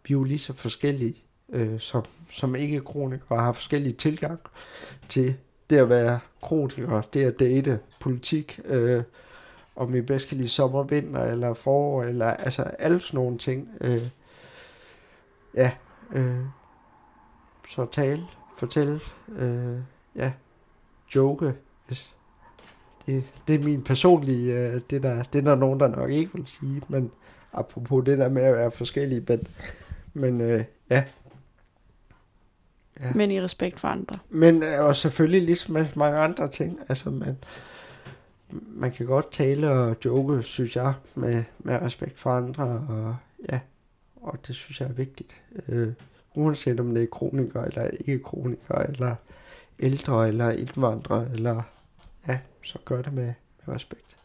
[0.05, 1.17] vi er jo lige så forskellige
[1.49, 4.41] øh, som, som ikke kronikere har forskellige tilgang
[5.09, 5.37] til
[5.71, 9.03] det at være kroniker, det at date, politik, øh,
[9.77, 13.69] om vi bedst kan lide sommer, vinter eller forår, eller altså alle sådan nogle ting.
[13.81, 14.09] Øh,
[15.55, 15.73] ja,
[16.13, 16.45] øh,
[17.69, 18.27] så tale,
[18.59, 19.79] fortælle, øh,
[20.15, 20.33] ja,
[21.15, 21.55] joke,
[21.91, 22.16] yes
[23.07, 26.31] det, det er min personlige, øh, det, der, det er der nogen, der nok ikke
[26.35, 27.11] vil sige, men
[27.53, 29.47] apropos det der med at være forskellige, men,
[30.15, 31.05] men øh, ja,
[33.01, 33.13] Ja.
[33.15, 34.19] Men i respekt for andre.
[34.31, 36.79] Men øh, og selvfølgelig ligesom med mange andre ting.
[36.89, 37.37] Altså man,
[38.51, 42.65] man kan godt tale og joke, synes jeg, med, med respekt for andre.
[42.89, 43.17] Og
[43.53, 43.61] ja,
[44.17, 45.43] og det synes jeg er vigtigt.
[45.69, 45.93] Øh,
[46.35, 49.15] uanset om det er kroniker eller ikke kroniker, eller
[49.81, 51.63] ældre eller indvandrere, eller
[52.29, 53.33] ja, så gør det med,
[53.67, 54.17] med respekt.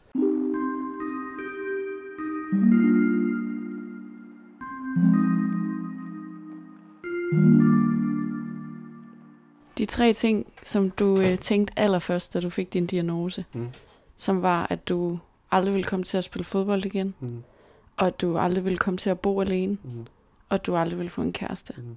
[9.78, 13.68] De tre ting, som du øh, tænkte allerførst, da du fik din diagnose, mm.
[14.16, 15.18] som var, at du
[15.50, 17.42] aldrig ville komme til at spille fodbold igen, mm.
[17.96, 20.06] og at du aldrig ville komme til at bo alene, mm.
[20.48, 21.74] og at du aldrig ville få en kæreste.
[21.76, 21.96] Mm.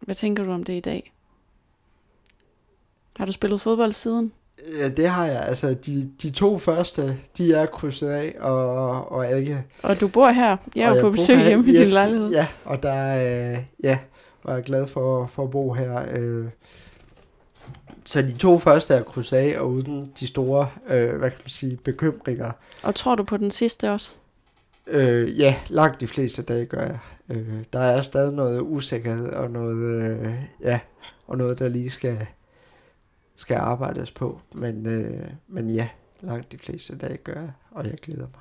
[0.00, 1.12] Hvad tænker du om det i dag?
[3.16, 4.32] Har du spillet fodbold siden?
[4.78, 5.44] Ja, det har jeg.
[5.46, 9.64] Altså, de, de to første, de er krydset af, og, og ikke...
[9.82, 10.56] Og du bor her.
[10.76, 12.30] Jeg er jo på besøg hjemme yes, i din lejlighed.
[12.30, 13.52] Ja, og der er...
[13.52, 13.98] Øh, ja,
[14.44, 16.06] var jeg glad for, for at bo her.
[16.16, 16.46] Øh.
[18.04, 21.48] Så de to første er krydset af, og uden de store, øh, hvad kan man
[21.48, 22.50] sige, bekymringer.
[22.82, 24.14] Og tror du på den sidste også?
[24.86, 26.98] Øh, ja, langt de fleste dage gør jeg.
[27.28, 30.80] Øh, der er stadig noget usikkerhed, og noget, øh, ja,
[31.26, 32.26] og noget, der lige skal,
[33.42, 34.40] skal arbejdes på.
[34.54, 35.88] Men, øh, men ja,
[36.20, 38.40] langt de fleste dage gør jeg, og jeg glæder mig.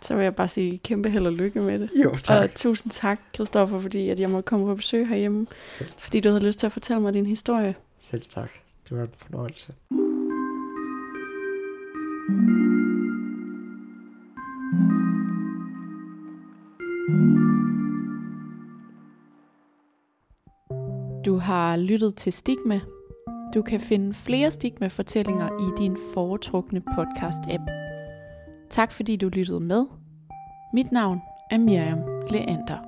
[0.00, 1.90] Så vil jeg bare sige kæmpe held og lykke med det.
[2.04, 2.42] Jo, tak.
[2.42, 5.46] Og tusind tak, Christoffer, fordi at jeg måtte komme på besøg herhjemme.
[5.98, 7.74] Fordi du havde lyst til at fortælle mig din historie.
[7.98, 8.50] Selv tak.
[8.88, 9.74] Det var en fornøjelse.
[21.24, 22.80] Du har lyttet til Stigma.
[23.54, 27.64] Du kan finde flere Stigma-fortællinger i din foretrukne podcast-app.
[28.70, 29.86] Tak fordi du lyttede med.
[30.74, 31.20] Mit navn
[31.50, 31.98] er Miriam
[32.30, 32.87] Leander.